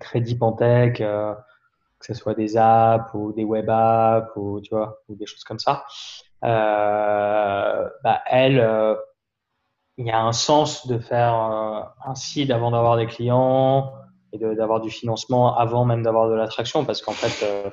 très 0.00 0.20
deep 0.20 0.42
en 0.42 0.52
tech, 0.52 0.98
que 0.98 2.06
ce 2.06 2.14
soit 2.14 2.34
des 2.34 2.56
apps 2.56 3.12
ou 3.14 3.32
des 3.32 3.44
web 3.44 3.68
apps 3.68 4.30
ou 4.36 4.60
tu 4.60 4.74
vois 4.74 5.00
ou 5.08 5.14
des 5.14 5.26
choses 5.26 5.44
comme 5.44 5.58
ça. 5.58 5.84
bah, 6.42 8.22
elle, 8.26 8.96
il 9.98 10.06
y 10.06 10.10
a 10.10 10.22
un 10.22 10.32
sens 10.32 10.86
de 10.86 10.98
faire 10.98 11.34
un 11.34 12.14
seed 12.14 12.50
avant 12.50 12.70
d'avoir 12.70 12.96
des 12.96 13.06
clients 13.06 13.92
et 14.32 14.38
d'avoir 14.38 14.80
du 14.80 14.90
financement 14.90 15.56
avant 15.56 15.84
même 15.84 16.02
d'avoir 16.02 16.28
de 16.28 16.34
l'attraction 16.34 16.84
parce 16.84 17.02
qu'en 17.02 17.12
fait, 17.12 17.44
euh, 17.44 17.70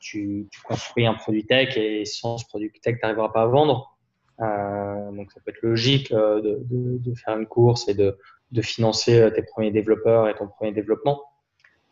tu, 0.00 0.48
tu, 0.50 0.60
construis 0.62 1.06
un 1.06 1.14
produit 1.14 1.46
tech 1.46 1.76
et 1.76 2.04
sans 2.04 2.38
ce 2.38 2.46
produit 2.46 2.70
tech, 2.82 2.96
tu 2.96 3.00
n'arriveras 3.02 3.30
pas 3.30 3.42
à 3.42 3.46
vendre. 3.46 3.96
Euh, 4.40 5.12
donc, 5.12 5.30
ça 5.32 5.40
peut 5.44 5.50
être 5.50 5.62
logique 5.62 6.10
euh, 6.12 6.40
de, 6.40 6.58
de, 6.70 6.98
de, 6.98 7.14
faire 7.14 7.38
une 7.38 7.46
course 7.46 7.88
et 7.88 7.94
de, 7.94 8.18
de, 8.50 8.62
financer 8.62 9.30
tes 9.34 9.42
premiers 9.42 9.70
développeurs 9.70 10.28
et 10.28 10.34
ton 10.34 10.48
premier 10.48 10.72
développement. 10.72 11.22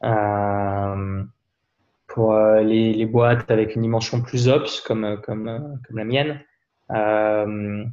Euh, 0.03 1.23
pour 2.09 2.35
les, 2.35 2.93
les, 2.93 3.07
boîtes 3.07 3.51
avec 3.51 3.77
une 3.77 3.83
dimension 3.83 4.21
plus 4.21 4.49
ops 4.49 4.81
comme, 4.81 5.21
comme, 5.23 5.79
comme 5.87 5.99
la 5.99 6.05
mienne, 6.05 6.41
euh, 6.91 7.85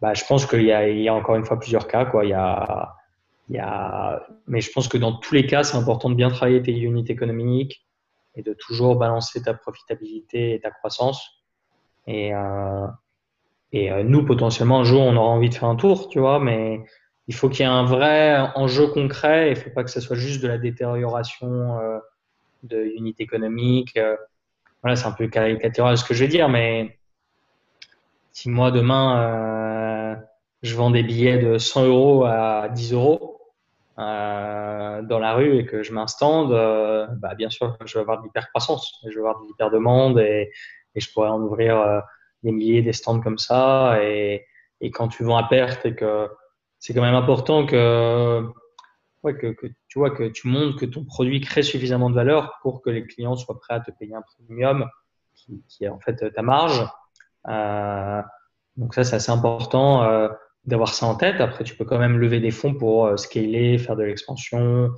bah, 0.00 0.14
je 0.14 0.24
pense 0.24 0.46
qu'il 0.46 0.62
y, 0.62 0.66
y, 0.66 1.08
a 1.08 1.14
encore 1.14 1.34
une 1.34 1.44
fois 1.44 1.58
plusieurs 1.58 1.88
cas. 1.88 2.04
Quoi. 2.04 2.24
Il 2.24 2.30
y 2.30 2.34
a 2.34 2.94
il 3.50 3.56
y 3.56 3.58
a... 3.58 4.24
Mais 4.46 4.60
je 4.60 4.70
pense 4.70 4.86
que 4.86 4.96
dans 4.96 5.12
tous 5.12 5.34
les 5.34 5.44
cas, 5.44 5.64
c'est 5.64 5.76
important 5.76 6.08
de 6.08 6.14
bien 6.14 6.30
travailler 6.30 6.62
tes 6.62 6.72
unités 6.72 7.12
économiques 7.12 7.84
et 8.36 8.42
de 8.42 8.54
toujours 8.54 8.94
balancer 8.94 9.42
ta 9.42 9.54
profitabilité 9.54 10.54
et 10.54 10.60
ta 10.60 10.70
croissance. 10.70 11.20
Et, 12.06 12.32
euh, 12.32 12.86
et 13.72 13.90
euh, 13.90 14.04
nous, 14.04 14.24
potentiellement, 14.24 14.80
un 14.80 14.84
jour, 14.84 15.02
on 15.02 15.16
aura 15.16 15.30
envie 15.30 15.48
de 15.48 15.54
faire 15.54 15.68
un 15.68 15.74
tour, 15.74 16.08
tu 16.08 16.20
vois, 16.20 16.38
mais 16.38 16.84
il 17.26 17.34
faut 17.34 17.48
qu'il 17.48 17.60
y 17.60 17.68
ait 17.68 17.72
un 17.72 17.84
vrai 17.84 18.38
enjeu 18.54 18.86
concret. 18.86 19.48
Il 19.48 19.58
ne 19.58 19.64
faut 19.64 19.70
pas 19.70 19.82
que 19.82 19.90
ce 19.90 20.00
soit 20.00 20.16
juste 20.16 20.40
de 20.42 20.48
la 20.48 20.58
détérioration 20.58 21.80
euh, 21.80 21.98
de 22.62 22.84
unités 22.96 23.24
économiques. 23.24 23.96
Euh, 23.96 24.16
voilà, 24.82 24.94
c'est 24.94 25.06
un 25.06 25.12
peu 25.12 25.26
caricatural 25.26 25.98
ce 25.98 26.04
que 26.04 26.14
je 26.14 26.22
vais 26.24 26.30
dire, 26.30 26.48
mais 26.48 26.98
si 28.30 28.48
moi, 28.48 28.70
demain, 28.70 30.16
je 30.62 30.74
vends 30.76 30.90
des 30.90 31.02
billets 31.02 31.38
de 31.38 31.58
100 31.58 31.86
euros 31.86 32.24
à 32.24 32.68
10 32.68 32.94
euros, 32.94 33.39
euh, 34.00 35.02
dans 35.02 35.18
la 35.18 35.34
rue 35.34 35.58
et 35.58 35.66
que 35.66 35.82
je 35.82 35.92
m'instande, 35.92 36.52
euh, 36.52 37.06
bah, 37.18 37.34
bien 37.34 37.50
sûr, 37.50 37.76
je 37.84 37.94
vais 37.94 38.00
avoir 38.00 38.18
de 38.18 38.24
l'hypercroissance, 38.24 38.98
je 39.04 39.10
vais 39.10 39.18
avoir 39.18 39.40
de 39.40 39.46
l'hyperdemande 39.46 40.18
et, 40.18 40.50
et 40.94 41.00
je 41.00 41.12
pourrais 41.12 41.28
en 41.28 41.40
ouvrir 41.42 41.78
euh, 41.78 42.00
des 42.42 42.52
milliers 42.52 42.80
des 42.80 42.94
stands 42.94 43.20
comme 43.20 43.38
ça. 43.38 44.02
Et, 44.02 44.46
quand 44.94 45.08
tu 45.08 45.24
vends 45.24 45.36
à 45.36 45.46
perte 45.46 45.84
et 45.84 45.94
que 45.94 46.30
c'est 46.78 46.94
quand 46.94 47.02
même 47.02 47.14
important 47.14 47.66
que, 47.66 48.42
tu 49.88 49.98
vois 49.98 50.10
que 50.10 50.48
montres 50.48 50.78
que 50.78 50.86
ton 50.86 51.04
produit 51.04 51.42
crée 51.42 51.62
suffisamment 51.62 52.08
de 52.08 52.14
valeur 52.14 52.58
pour 52.62 52.80
que 52.80 52.88
les 52.88 53.06
clients 53.06 53.36
soient 53.36 53.60
prêts 53.60 53.74
à 53.74 53.80
te 53.80 53.90
payer 53.90 54.14
un 54.14 54.22
premium 54.22 54.88
qui, 55.34 55.62
qui 55.68 55.84
est 55.84 55.90
en 55.90 56.00
fait 56.00 56.32
ta 56.32 56.40
marge. 56.40 56.88
Euh, 57.48 58.22
donc 58.78 58.94
ça, 58.94 59.04
c'est 59.04 59.16
assez 59.16 59.30
important. 59.30 60.30
D'avoir 60.64 60.94
ça 60.94 61.06
en 61.06 61.14
tête. 61.14 61.40
Après, 61.40 61.64
tu 61.64 61.74
peux 61.74 61.84
quand 61.84 61.98
même 61.98 62.18
lever 62.18 62.40
des 62.40 62.50
fonds 62.50 62.74
pour 62.74 63.06
euh, 63.06 63.16
scaler, 63.16 63.78
faire 63.78 63.96
de 63.96 64.02
l'expansion, 64.02 64.90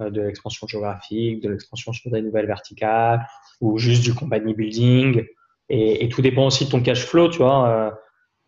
euh, 0.00 0.10
de 0.10 0.22
l'expansion 0.22 0.66
géographique, 0.66 1.42
de 1.42 1.50
l'expansion 1.50 1.92
sur 1.92 2.10
des 2.10 2.22
nouvelles 2.22 2.46
verticales 2.46 3.26
ou 3.60 3.78
juste 3.78 4.02
du 4.02 4.14
company 4.14 4.54
building. 4.54 5.24
Et, 5.68 6.08
tout 6.08 6.20
dépend 6.20 6.46
aussi 6.46 6.64
de 6.64 6.70
ton 6.70 6.82
cash 6.82 7.04
flow, 7.04 7.28
tu 7.28 7.38
vois. 7.38 7.94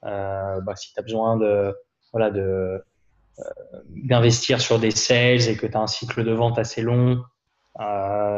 Euh 0.04 0.60
bah, 0.60 0.74
si 0.74 0.92
tu 0.92 0.98
as 0.98 1.02
besoin 1.02 1.36
de 1.36 1.72
voilà 2.12 2.30
de 2.30 2.82
d'investir 3.86 4.60
sur 4.60 4.78
des 4.80 4.90
sales 4.90 5.48
et 5.48 5.56
que 5.56 5.66
tu 5.66 5.76
as 5.76 5.80
un 5.80 5.86
cycle 5.86 6.24
de 6.24 6.32
vente 6.32 6.58
assez 6.58 6.82
long, 6.82 7.22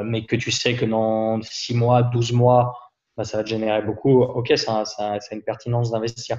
mais 0.05 0.27
que 0.27 0.37
tu 0.37 0.51
sais 0.51 0.75
que 0.75 0.85
dans 0.85 1.41
6 1.43 1.75
mois, 1.75 2.03
12 2.03 2.33
mois, 2.33 2.79
bah, 3.17 3.25
ça 3.25 3.39
va 3.39 3.45
te 3.45 3.49
générer 3.49 3.83
beaucoup, 3.83 4.23
ok, 4.23 4.53
ça, 4.57 4.85
ça, 4.85 5.19
ça 5.21 5.29
a 5.31 5.35
une 5.35 5.43
pertinence 5.43 5.91
d'investir 5.91 6.39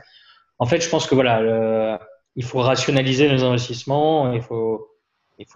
en 0.60 0.66
fait, 0.66 0.82
je 0.82 0.90
pense 0.90 1.08
que 1.08 1.16
voilà, 1.16 2.00
il 2.36 2.44
faut 2.44 2.60
rationaliser 2.60 3.30
les 3.30 3.44
investissements, 3.44 4.32
il 4.34 4.42
faut, 4.42 4.90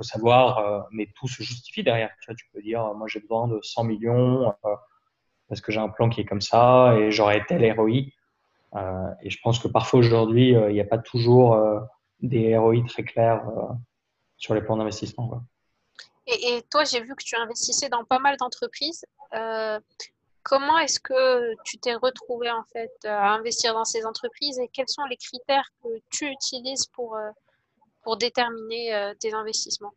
savoir, 0.02 0.58
euh, 0.60 0.82
mais 0.92 1.08
tout 1.16 1.28
se 1.28 1.44
justifie 1.44 1.84
derrière. 1.84 2.10
Tu, 2.22 2.46
peux 2.54 2.62
dire, 2.62 2.94
moi 2.96 3.08
j'ai 3.08 3.20
besoin 3.20 3.48
de 3.48 3.60
100 3.62 3.84
millions 3.84 4.50
euh, 4.66 4.76
parce 5.48 5.62
que 5.62 5.72
j'ai 5.72 5.80
un 5.80 5.90
plan 5.90 6.10
qui 6.10 6.22
est 6.22 6.26
comme 6.26 6.42
ça 6.42 6.96
et 6.98 7.12
j'aurai 7.12 7.44
tel 7.48 7.70
ROI. 7.74 8.12
Euh, 8.76 9.10
et 9.22 9.30
je 9.30 9.40
pense 9.42 9.60
que 9.60 9.68
parfois 9.68 10.00
aujourd'hui, 10.00 10.52
il 10.52 10.74
n'y 10.74 10.82
a 10.82 10.86
pas 10.86 10.98
toujours 10.98 11.58
des 12.22 12.58
ROI 12.58 12.86
très 12.88 13.04
clairs 13.04 13.44
sur 14.38 14.54
les 14.54 14.62
plans 14.62 14.78
d'investissement. 14.78 15.44
Et, 16.28 16.62
toi, 16.70 16.84
j'ai 16.84 17.02
vu 17.02 17.16
que 17.16 17.24
tu 17.24 17.36
investissais 17.36 17.90
dans 17.90 18.04
pas 18.06 18.20
mal 18.20 18.38
d'entreprises. 18.38 19.04
Comment 20.44 20.78
est-ce 20.80 21.00
que 21.00 21.54
tu 21.64 21.78
t'es 21.78 21.96
retrouvé 21.96 22.50
en 22.50 22.64
fait 22.72 22.92
à 23.06 23.34
investir 23.34 23.74
dans 23.74 23.86
ces 23.86 24.06
entreprises 24.06 24.58
et 24.60 24.70
quels 24.70 24.88
sont 24.88 25.04
les 25.06 25.18
critères 25.18 25.70
que 25.84 25.90
tu 26.10 26.28
utilises 26.28 26.88
pour, 26.88 27.16
euh, 27.16 27.30
pour 28.04 28.18
déterminer 28.18 28.96
euh, 28.96 29.14
tes 29.20 29.34
investissements, 29.34 29.94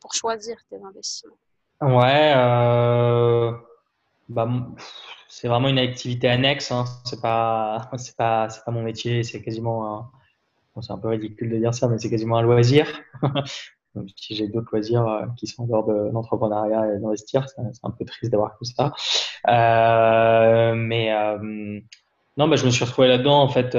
pour 0.00 0.12
choisir 0.12 0.56
tes 0.68 0.82
investissements? 0.82 1.36
Ouais, 1.80 2.32
euh, 2.36 3.52
bah, 4.28 4.48
c'est 5.28 5.48
vraiment 5.48 5.68
une 5.68 5.78
activité 5.78 6.28
annexe. 6.28 6.72
Hein. 6.72 6.84
C'est 7.04 7.20
pas, 7.20 7.90
pas, 8.18 8.48
pas 8.48 8.70
mon 8.72 8.82
métier. 8.82 9.22
C'est 9.22 9.42
quasiment 9.42 10.10
bon, 10.74 10.82
c'est 10.82 10.92
un 10.92 10.98
peu 10.98 11.08
ridicule 11.08 11.50
de 11.50 11.58
dire 11.58 11.74
ça, 11.74 11.86
mais 11.88 11.98
c'est 11.98 12.10
quasiment 12.10 12.38
un 12.38 12.42
loisir. 12.42 12.86
si 14.16 14.34
j'ai 14.34 14.48
d'autres 14.48 14.68
loisirs 14.72 15.06
euh, 15.06 15.26
qui 15.36 15.46
sont 15.46 15.64
en 15.64 15.66
dehors 15.66 15.86
de 15.86 16.10
l'entrepreneuriat 16.12 16.94
et 16.94 16.98
d'investir, 16.98 17.48
c'est 17.48 17.60
un 17.82 17.90
peu 17.90 18.04
triste 18.04 18.32
d'avoir 18.32 18.56
tout 18.58 18.64
ça. 18.64 18.92
Euh, 19.48 20.74
mais 20.74 21.12
euh, 21.12 21.80
non, 22.36 22.48
bah, 22.48 22.56
je 22.56 22.66
me 22.66 22.70
suis 22.70 22.84
retrouvé 22.84 23.08
là-dedans 23.08 23.40
en 23.40 23.48
fait. 23.48 23.70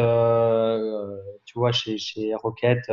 Tu 1.46 1.60
vois, 1.60 1.72
chez, 1.72 1.98
chez 1.98 2.36
Rocket, 2.36 2.92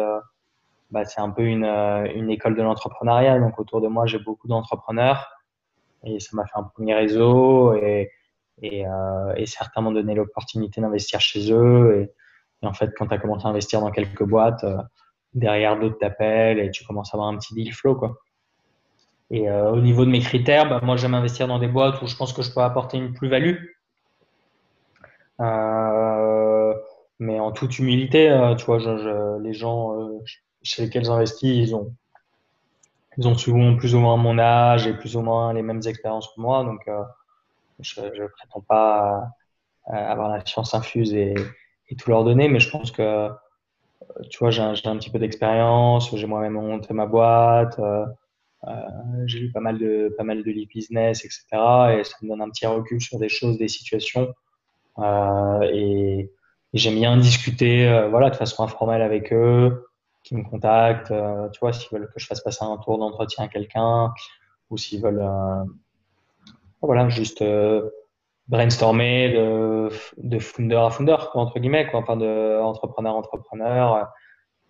bah, 0.91 1.05
c'est 1.05 1.21
un 1.21 1.31
peu 1.31 1.43
une, 1.43 2.31
école 2.31 2.57
de 2.57 2.63
l'entrepreneuriat. 2.63 3.39
Donc 3.39 3.59
autour 3.59 3.81
de 3.81 3.89
moi, 3.89 4.07
j'ai 4.07 4.19
beaucoup 4.19 4.49
d'entrepreneurs 4.49 5.29
et 6.05 6.21
ça 6.21 6.31
m'a 6.35 6.45
fait 6.45 6.59
un 6.59 6.65
premier 6.65 6.95
réseau 6.95 7.75
et, 7.75 8.11
et, 8.63 8.85
certains 9.47 9.81
m'ont 9.81 9.93
donné 9.93 10.15
l'opportunité 10.15 10.81
d'investir 10.81 11.21
chez 11.21 11.53
eux. 11.53 12.09
Et, 12.63 12.67
en 12.67 12.73
fait, 12.73 12.93
quand 12.97 13.07
tu 13.07 13.15
as 13.15 13.19
commencé 13.19 13.47
à 13.47 13.51
investir 13.51 13.81
dans 13.81 13.91
quelques 13.91 14.25
boîtes, 14.25 14.65
derrière 15.35 15.79
d'autres 15.79 15.99
t'appellent 15.99 16.59
et 16.59 16.71
tu 16.71 16.85
commences 16.85 17.13
à 17.13 17.17
avoir 17.17 17.29
un 17.29 17.37
petit 17.37 17.55
deal 17.55 17.73
flow 17.73 17.95
quoi. 17.97 18.17
Et 19.31 19.49
euh, 19.49 19.71
au 19.71 19.81
niveau 19.81 20.05
de 20.05 20.11
mes 20.11 20.21
critères, 20.21 20.69
bah, 20.69 20.81
moi 20.83 20.97
j'aime 20.97 21.15
investir 21.15 21.49
dans 21.49 21.59
des 21.59 21.69
boîtes 21.69 22.01
où 22.03 22.07
je 22.07 22.17
pense 22.17 22.33
que 22.33 22.43
je 22.43 22.53
peux 22.53 22.61
apporter 22.61 22.99
une 22.99 23.13
plus-value. 23.13 23.57
Euh, 25.41 26.75
mais 27.19 27.41
en 27.41 27.53
toute 27.53 27.79
humilité, 27.79 28.31
euh, 28.31 28.55
tu 28.55 28.65
vois, 28.67 28.79
je, 28.79 28.99
je, 28.99 29.43
les 29.43 29.53
gens 29.55 29.99
euh, 29.99 30.21
chez 30.63 30.83
lesquels 30.83 31.05
j'investis, 31.05 31.69
ils 31.69 31.75
ont, 31.75 31.93
ils 33.17 33.29
ont 33.29 33.35
souvent 33.35 33.77
plus 33.77 33.95
ou 33.95 33.99
moins 33.99 34.17
mon 34.17 34.39
âge 34.39 34.87
et 34.87 34.95
plus 34.95 35.17
ou 35.17 35.23
moins 35.23 35.53
les 35.53 35.63
mêmes 35.63 35.83
expériences 35.87 36.29
que 36.35 36.41
moi, 36.41 36.65
donc 36.65 36.87
euh, 36.89 37.03
je 37.81 38.01
ne 38.01 38.27
prétends 38.29 38.61
pas 38.61 39.29
avoir 39.87 40.29
la 40.31 40.45
science 40.45 40.75
infuse 40.75 41.13
et, 41.15 41.35
et, 41.89 41.97
tout 41.97 42.11
leur 42.11 42.25
donner, 42.25 42.49
mais 42.49 42.61
je 42.61 42.71
pense 42.71 42.91
que 42.91 43.29
tu 44.31 44.39
vois, 44.39 44.51
j'ai 44.51 44.63
un, 44.63 44.73
un, 44.73 44.97
petit 44.97 45.11
peu 45.11 45.19
d'expérience, 45.19 46.15
j'ai 46.15 46.27
moi-même 46.27 46.55
monté 46.55 46.93
ma 46.95 47.07
boîte, 47.07 47.79
euh, 47.79 48.07
euh, 48.67 48.71
j'ai 49.27 49.41
lu 49.41 49.53
pas 49.53 49.61
mal 49.61 49.79
de 49.79 50.15
pas 50.17 50.25
mal 50.25 50.43
de 50.43 50.51
livres 50.51 50.71
business, 50.73 51.25
etc. 51.25 51.45
Et 51.99 52.05
ça 52.05 52.17
me 52.23 52.29
donne 52.29 52.43
un 52.43 52.51
petit 52.51 52.67
recul 52.67 53.01
sur 53.01 53.19
des 53.19 53.29
choses, 53.29 53.59
des 53.59 53.69
situations. 53.69 54.33
Euh, 54.99 55.61
et, 55.73 56.31
et 56.73 56.79
j'aime 56.79 56.97
bien 56.97 57.17
discuter, 57.17 57.89
euh, 57.89 58.09
voilà, 58.09 58.31
de 58.31 58.37
façon 58.37 58.63
informelle 58.65 59.03
avec 59.03 59.33
eux, 59.33 59.87
qui 60.23 60.35
me 60.35 60.43
contactent, 60.43 61.11
euh, 61.11 61.49
tu 61.51 61.61
vois, 61.61 61.73
s'ils 61.73 61.89
veulent 61.93 62.09
que 62.13 62.19
je 62.19 62.27
fasse 62.27 62.41
passer 62.41 62.65
un 62.65 62.77
tour 62.79 62.99
d'entretien 62.99 63.45
à 63.45 63.49
quelqu'un, 63.49 64.13
ou 64.71 64.77
s'ils 64.77 65.03
veulent, 65.03 65.23
euh, 65.23 65.65
voilà, 66.83 67.09
juste 67.09 67.45
brainstormer 68.49 69.31
de, 69.31 69.89
de 70.19 70.39
founder 70.39 70.77
à 70.77 70.91
founder, 70.91 71.17
entre 71.35 71.59
guillemets, 71.59 71.87
quoi, 71.87 72.01
enfin 72.01 72.17
de 72.17 72.61
entrepreneur 72.61 73.15
à 73.15 73.17
entrepreneur. 73.17 74.09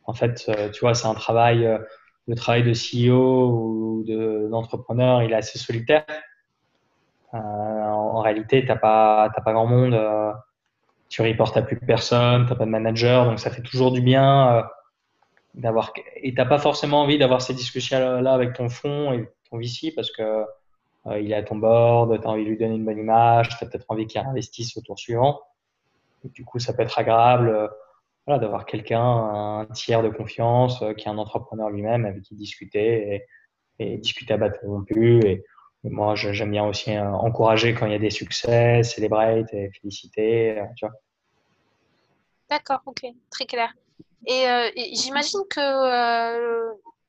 En 0.04 0.12
fait, 0.12 0.50
tu 0.72 0.80
vois, 0.80 0.94
c'est 0.94 1.08
un 1.08 1.14
travail, 1.14 1.68
le 2.26 2.34
travail 2.34 2.62
de 2.62 2.72
CEO 2.72 3.50
ou 3.50 4.04
d'entrepreneur, 4.50 5.22
il 5.22 5.32
est 5.32 5.36
assez 5.36 5.58
solitaire. 5.58 6.04
Euh, 7.34 7.38
en, 7.38 8.20
réalité, 8.20 8.64
t'as 8.64 8.76
pas, 8.76 9.30
t'as 9.34 9.42
pas 9.42 9.52
grand 9.52 9.66
monde. 9.66 9.94
Euh, 9.94 10.32
tu 11.08 11.22
reportes 11.22 11.56
à 11.56 11.62
plus 11.62 11.78
personne, 11.78 12.46
t'as 12.46 12.54
pas 12.54 12.64
de 12.64 12.70
manager, 12.70 13.24
donc 13.24 13.38
ça 13.40 13.50
fait 13.50 13.62
toujours 13.62 13.92
du 13.92 14.00
bien 14.00 14.56
euh, 14.56 14.62
d'avoir. 15.54 15.92
Et 16.16 16.34
t'as 16.34 16.46
pas 16.46 16.58
forcément 16.58 17.02
envie 17.02 17.18
d'avoir 17.18 17.42
ces 17.42 17.54
discussions-là 17.54 18.32
avec 18.32 18.52
ton 18.54 18.68
fond 18.68 19.12
et 19.12 19.28
ton 19.50 19.58
VC 19.58 19.92
parce 19.94 20.10
que 20.12 20.44
euh, 21.06 21.20
il 21.20 21.32
est 21.32 21.36
à 21.36 21.42
ton 21.42 21.56
board, 21.56 22.18
tu 22.20 22.26
as 22.26 22.30
envie 22.30 22.44
de 22.44 22.48
lui 22.48 22.56
donner 22.56 22.74
une 22.74 22.84
bonne 22.84 22.98
image, 22.98 23.50
tu 23.50 23.64
as 23.64 23.66
peut-être 23.68 23.86
envie 23.88 24.06
qu'il 24.06 24.20
investisse 24.20 24.76
au 24.76 24.80
tour 24.80 24.98
suivant. 24.98 25.42
Du 26.24 26.44
coup, 26.44 26.58
ça 26.58 26.72
peut 26.72 26.82
être 26.82 26.98
agréable 26.98 27.50
euh, 27.50 28.38
d'avoir 28.38 28.64
quelqu'un, 28.64 29.02
un 29.02 29.66
tiers 29.66 30.02
de 30.02 30.08
confiance, 30.08 30.80
euh, 30.82 30.94
qui 30.94 31.06
est 31.06 31.10
un 31.10 31.18
entrepreneur 31.18 31.68
lui-même, 31.68 32.06
avec 32.06 32.22
qui 32.22 32.34
discuter 32.34 33.26
et, 33.78 33.98
discuter 33.98 34.34
à 34.34 34.36
bâton 34.38 34.66
rompu. 34.66 35.20
Et, 35.26 35.44
moi, 35.82 36.14
j'aime 36.14 36.50
bien 36.50 36.64
aussi 36.64 36.98
encourager 36.98 37.74
quand 37.74 37.84
il 37.84 37.92
y 37.92 37.94
a 37.94 37.98
des 37.98 38.08
succès, 38.08 38.82
célébrer 38.82 39.44
et 39.52 39.70
féliciter. 39.70 40.62
D'accord, 42.48 42.80
ok, 42.86 43.04
très 43.28 43.44
clair. 43.44 43.70
Et, 44.26 44.46
j'imagine 44.94 45.42
que 45.50 45.60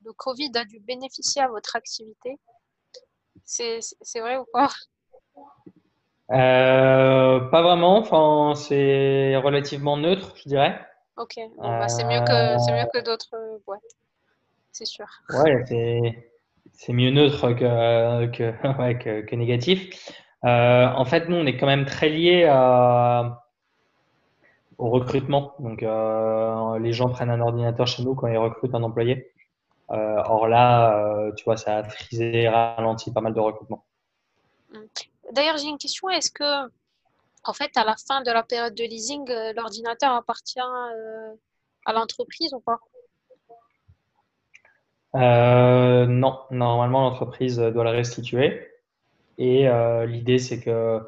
le 0.04 0.12
Covid 0.12 0.50
a 0.56 0.66
dû 0.66 0.78
bénéficier 0.80 1.40
à 1.40 1.48
votre 1.48 1.74
activité? 1.74 2.38
C'est 3.46 4.20
vrai 4.20 4.36
ou 4.36 4.44
pas? 4.52 4.68
Euh, 6.32 7.40
Pas 7.40 7.62
vraiment. 7.62 7.98
Enfin, 7.98 8.54
c'est 8.56 9.36
relativement 9.36 9.96
neutre, 9.96 10.34
je 10.36 10.48
dirais. 10.48 10.80
Ok, 11.16 11.34
bon, 11.56 11.62
bah, 11.62 11.88
c'est 11.88 12.04
mieux 12.04 12.20
que, 12.20 12.58
c'est 12.58 12.72
mieux 12.72 12.88
que 12.92 13.02
d'autres 13.02 13.60
boîtes, 13.64 13.80
c'est 14.72 14.84
sûr. 14.84 15.06
Ouais, 15.30 15.64
c'est 15.66 16.30
c'est 16.72 16.92
mieux 16.92 17.10
neutre 17.10 17.52
que, 17.54 18.26
que, 18.26 18.52
ouais, 18.78 18.98
que, 18.98 19.22
que 19.22 19.34
négatif. 19.34 20.12
Euh, 20.44 20.86
en 20.86 21.04
fait, 21.06 21.28
nous, 21.28 21.36
on 21.36 21.46
est 21.46 21.56
quand 21.56 21.66
même 21.66 21.86
très 21.86 22.10
liés 22.10 22.44
à, 22.44 23.44
au 24.78 24.90
recrutement. 24.90 25.54
Donc, 25.58 25.82
euh, 25.82 26.78
les 26.78 26.92
gens 26.92 27.08
prennent 27.08 27.30
un 27.30 27.40
ordinateur 27.40 27.86
chez 27.86 28.02
nous 28.02 28.14
quand 28.14 28.26
ils 28.26 28.36
recrutent 28.36 28.74
un 28.74 28.82
employé. 28.82 29.32
Euh, 29.90 30.22
or 30.24 30.48
là, 30.48 30.98
euh, 30.98 31.32
tu 31.32 31.44
vois, 31.44 31.56
ça 31.56 31.78
a 31.78 31.84
frisé, 31.84 32.48
ralenti 32.48 33.12
pas 33.12 33.20
mal 33.20 33.34
de 33.34 33.40
recrutement. 33.40 33.84
D'ailleurs, 35.32 35.56
j'ai 35.58 35.68
une 35.68 35.78
question. 35.78 36.08
Est-ce 36.10 36.30
que, 36.30 36.68
en 37.44 37.52
fait, 37.52 37.76
à 37.76 37.84
la 37.84 37.94
fin 37.96 38.22
de 38.22 38.30
la 38.30 38.42
période 38.42 38.74
de 38.74 38.84
leasing, 38.84 39.28
euh, 39.30 39.52
l'ordinateur 39.54 40.12
appartient 40.12 40.60
à 40.60 41.92
l'entreprise 41.92 42.52
ou 42.52 42.60
pas? 42.60 42.78
Euh, 45.14 46.06
non, 46.06 46.40
normalement 46.50 47.02
l'entreprise 47.02 47.58
doit 47.58 47.84
la 47.84 47.92
restituer. 47.92 48.68
Et 49.38 49.68
euh, 49.68 50.04
l'idée, 50.04 50.38
c'est 50.38 50.60
que 50.60 51.00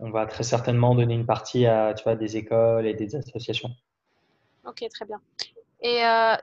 on 0.00 0.10
va 0.10 0.26
très 0.26 0.44
certainement 0.44 0.94
donner 0.94 1.14
une 1.14 1.26
partie 1.26 1.66
à 1.66 1.94
tu 1.94 2.04
vois, 2.04 2.14
des 2.14 2.36
écoles 2.36 2.86
et 2.86 2.94
des 2.94 3.16
associations. 3.16 3.70
Ok, 4.66 4.84
très 4.92 5.04
bien. 5.06 5.20
Et 5.80 6.04
euh, 6.04 6.36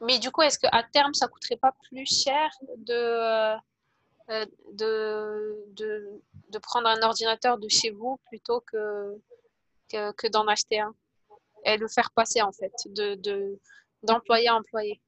mais 0.00 0.18
du 0.18 0.30
coup, 0.30 0.42
est-ce 0.42 0.58
qu'à 0.58 0.82
terme, 0.92 1.14
ça 1.14 1.28
coûterait 1.28 1.56
pas 1.56 1.72
plus 1.88 2.06
cher 2.06 2.50
de, 2.78 3.54
de, 4.72 5.56
de, 5.76 6.20
de, 6.50 6.58
prendre 6.58 6.88
un 6.88 7.02
ordinateur 7.02 7.58
de 7.58 7.68
chez 7.68 7.90
vous 7.90 8.18
plutôt 8.28 8.60
que, 8.60 9.16
que, 9.90 10.28
d'en 10.28 10.46
acheter 10.46 10.80
un 10.80 10.94
et 11.64 11.76
le 11.76 11.88
faire 11.88 12.10
passer 12.14 12.42
en 12.42 12.52
fait, 12.52 12.72
de, 12.86 13.58
d'employé 14.02 14.48
à 14.48 14.56
employé? 14.56 15.00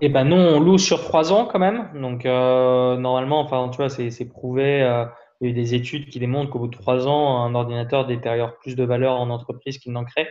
Eh 0.00 0.08
ben 0.08 0.24
non, 0.24 0.36
on 0.36 0.60
loue 0.60 0.78
sur 0.78 1.02
trois 1.02 1.32
ans 1.32 1.46
quand 1.46 1.58
même. 1.58 1.90
Donc 2.00 2.26
euh, 2.26 2.96
normalement, 2.96 3.40
enfin 3.40 3.68
tu 3.70 3.76
vois, 3.76 3.88
c'est 3.88 4.28
prouvé. 4.28 4.82
Euh, 4.82 5.06
il 5.40 5.46
y 5.46 5.48
a 5.48 5.50
eu 5.50 5.54
des 5.54 5.74
études 5.74 6.08
qui 6.08 6.18
démontrent 6.18 6.50
qu'au 6.50 6.60
bout 6.60 6.68
de 6.68 6.76
trois 6.76 7.06
ans, 7.06 7.44
un 7.44 7.54
ordinateur 7.54 8.06
détériore 8.06 8.56
plus 8.58 8.76
de 8.76 8.84
valeur 8.84 9.20
en 9.20 9.30
entreprise 9.30 9.78
qu'il 9.78 9.92
n'en 9.92 10.04
crée. 10.04 10.28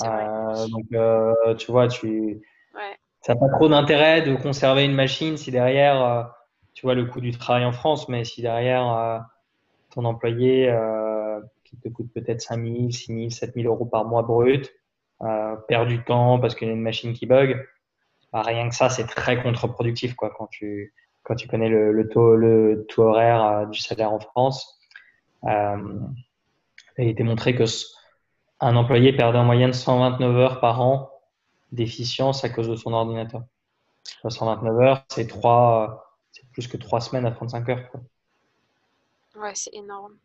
Euh, 0.00 0.66
donc 0.68 0.86
euh, 0.94 1.54
tu 1.56 1.70
vois, 1.70 1.88
tu 1.88 2.40
ouais. 2.74 2.96
ça 3.20 3.34
n'a 3.34 3.40
pas 3.40 3.48
trop 3.50 3.68
d'intérêt 3.68 4.22
de 4.22 4.34
conserver 4.36 4.84
une 4.84 4.94
machine 4.94 5.36
si 5.36 5.50
derrière, 5.50 6.02
euh, 6.02 6.22
tu 6.74 6.86
vois 6.86 6.94
le 6.94 7.04
coût 7.04 7.20
du 7.20 7.32
travail 7.32 7.64
en 7.64 7.72
France, 7.72 8.08
mais 8.08 8.24
si 8.24 8.40
derrière 8.42 8.90
euh, 8.90 9.18
ton 9.90 10.04
employé 10.04 10.74
qui 11.64 11.76
te 11.76 11.88
coûte 11.88 12.12
peut-être 12.14 12.40
5 12.40 12.64
000, 12.64 12.90
6 12.90 13.06
000, 13.06 13.30
7 13.30 13.54
000 13.54 13.72
euros 13.72 13.84
par 13.84 14.04
mois 14.06 14.22
brut 14.22 14.72
euh, 15.22 15.54
perd 15.68 15.88
du 15.88 16.02
temps 16.02 16.40
parce 16.40 16.54
qu'il 16.54 16.66
y 16.66 16.70
a 16.70 16.74
une 16.74 16.80
machine 16.80 17.12
qui 17.12 17.26
bug. 17.26 17.64
Bah, 18.32 18.42
rien 18.42 18.68
que 18.68 18.74
ça, 18.74 18.88
c'est 18.88 19.06
très 19.06 19.40
contre-productif 19.40 20.14
quoi, 20.14 20.30
quand 20.36 20.48
tu, 20.48 20.92
quand 21.22 21.36
tu 21.36 21.46
connais 21.46 21.68
le, 21.68 21.92
le 21.92 22.08
taux, 22.08 22.34
le 22.34 22.86
taux 22.88 23.02
horaire 23.02 23.44
euh, 23.44 23.66
du 23.66 23.78
salaire 23.78 24.12
en 24.12 24.18
France. 24.18 24.80
Euh, 25.44 25.98
il 26.98 27.06
a 27.06 27.08
été 27.08 27.22
montré 27.22 27.54
que 27.54 27.64
un 28.62 28.76
employé 28.76 29.12
perdait 29.12 29.38
en 29.38 29.44
moyenne 29.44 29.72
129 29.72 30.36
heures 30.36 30.60
par 30.60 30.80
an 30.80 31.10
d'efficience 31.72 32.44
à 32.44 32.48
cause 32.48 32.68
de 32.68 32.76
son 32.76 32.92
ordinateur. 32.92 33.42
129 34.26 34.80
heures, 34.80 35.04
c'est 35.08 35.26
plus 36.52 36.68
que 36.68 36.76
trois 36.76 37.00
semaines 37.00 37.26
à 37.26 37.32
35 37.32 37.68
heures. 37.68 37.90
Quoi. 37.90 38.00
Ouais, 39.36 39.54
c'est 39.54 39.74
énorme. 39.74 40.16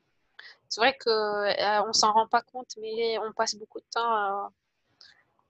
C'est 0.70 0.82
vrai 0.82 0.96
qu'on 1.04 1.10
euh, 1.10 1.84
on 1.88 1.94
s'en 1.94 2.12
rend 2.12 2.28
pas 2.28 2.42
compte, 2.42 2.76
mais 2.80 3.18
on 3.20 3.32
passe 3.34 3.56
beaucoup 3.56 3.80
de 3.80 3.86
temps 3.92 4.12
à 4.12 4.52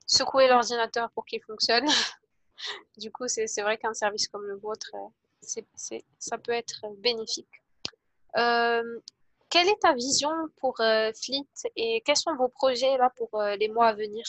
secouer 0.05 0.47
l'ordinateur 0.47 1.09
pour 1.11 1.25
qu'il 1.25 1.41
fonctionne. 1.43 1.85
du 2.97 3.11
coup, 3.11 3.27
c'est 3.27 3.61
vrai 3.61 3.77
qu'un 3.77 3.93
service 3.93 4.27
comme 4.29 4.45
le 4.45 4.55
vôtre, 4.55 4.91
c'est 5.41 5.65
ça 6.19 6.37
peut 6.37 6.53
être 6.53 6.85
bénéfique. 6.99 7.63
Euh, 8.37 8.99
quelle 9.49 9.67
est 9.67 9.79
ta 9.81 9.93
vision 9.93 10.29
pour 10.59 10.79
euh, 10.81 11.11
Fleet 11.13 11.47
et 11.75 12.01
quels 12.05 12.17
sont 12.17 12.35
vos 12.35 12.49
projets 12.49 12.97
là 12.97 13.11
pour 13.15 13.39
euh, 13.39 13.55
les 13.55 13.69
mois 13.69 13.87
à 13.87 13.93
venir? 13.93 14.25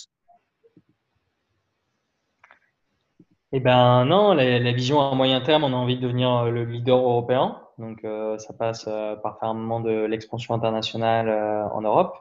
Eh 3.53 3.61
ben 3.61 4.05
non, 4.05 4.35
la, 4.35 4.73
vision 4.73 5.01
à 5.01 5.15
moyen 5.15 5.41
terme, 5.41 5.65
on 5.65 5.73
a 5.73 5.77
envie 5.77 5.97
de 5.97 6.03
devenir 6.03 6.45
le 6.45 6.65
leader 6.65 6.99
européen. 6.99 7.63
Donc 7.79 8.05
euh, 8.05 8.37
ça 8.39 8.53
passe 8.53 8.85
euh, 8.89 9.17
par 9.17 9.39
faire 9.39 9.49
un 9.49 9.55
moment 9.55 9.81
de 9.81 10.05
l'expansion 10.05 10.53
internationale 10.53 11.29
euh, 11.29 11.65
en 11.71 11.81
Europe. 11.81 12.15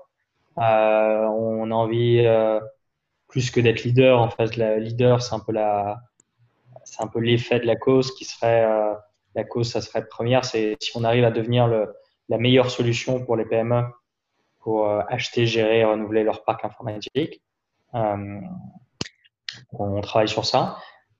on 0.55 1.71
a 1.71 1.75
envie 1.75 2.25
plus 3.27 3.51
que 3.51 3.59
d'être 3.59 3.83
leader. 3.83 4.21
En 4.21 4.29
fait, 4.29 4.55
la 4.55 4.79
leader, 4.79 5.21
c'est 5.21 5.35
un 5.35 5.39
peu 5.39 5.51
la, 5.51 5.99
c'est 6.85 7.01
un 7.01 7.07
peu 7.07 7.19
l'effet 7.19 7.59
de 7.59 7.65
la 7.65 7.75
cause 7.75 8.13
qui 8.15 8.25
serait 8.25 8.65
la 9.35 9.43
cause, 9.43 9.69
ça 9.71 9.81
serait 9.81 10.07
première. 10.07 10.45
C'est 10.45 10.77
si 10.81 10.95
on 10.95 11.03
arrive 11.03 11.25
à 11.25 11.31
devenir 11.31 11.67
le, 11.67 11.93
la 12.29 12.37
meilleure 12.37 12.71
solution 12.71 13.23
pour 13.23 13.35
les 13.35 13.45
PME 13.45 13.83
pour 14.59 14.89
acheter, 14.89 15.45
gérer, 15.45 15.85
renouveler 15.85 16.23
leur 16.23 16.43
parc 16.43 16.65
informatique. 16.65 17.41
Euh, 17.95 18.41
on 19.71 20.01
travaille 20.01 20.27
sur 20.27 20.45
ça. 20.45 20.77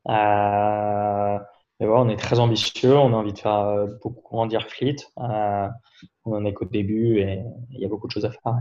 Euh, 0.09 1.39
et 1.79 1.85
on 1.85 2.09
est 2.09 2.17
très 2.17 2.39
ambitieux, 2.39 2.95
on 2.95 3.13
a 3.13 3.17
envie 3.17 3.33
de 3.33 3.39
faire 3.39 3.59
euh, 3.59 3.87
beaucoup 4.01 4.21
grandir 4.21 4.67
Fleet. 4.67 4.95
Euh, 5.19 5.67
on 6.25 6.33
en 6.33 6.45
est 6.45 6.53
qu'au 6.53 6.65
début 6.65 7.19
et 7.19 7.43
il 7.71 7.79
y 7.79 7.85
a 7.85 7.87
beaucoup 7.87 8.07
de 8.07 8.11
choses 8.11 8.25
à 8.25 8.31
faire. 8.31 8.57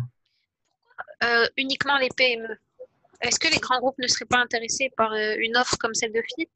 Euh, 1.24 1.46
uniquement 1.56 1.96
les 1.98 2.08
PME. 2.14 2.58
Est-ce 3.22 3.40
que 3.40 3.48
les 3.48 3.58
grands 3.58 3.78
groupes 3.78 3.98
ne 3.98 4.06
seraient 4.06 4.26
pas 4.26 4.38
intéressés 4.38 4.92
par 4.96 5.14
une 5.14 5.56
offre 5.56 5.76
comme 5.78 5.94
celle 5.94 6.12
de 6.12 6.20
Fleet? 6.34 6.50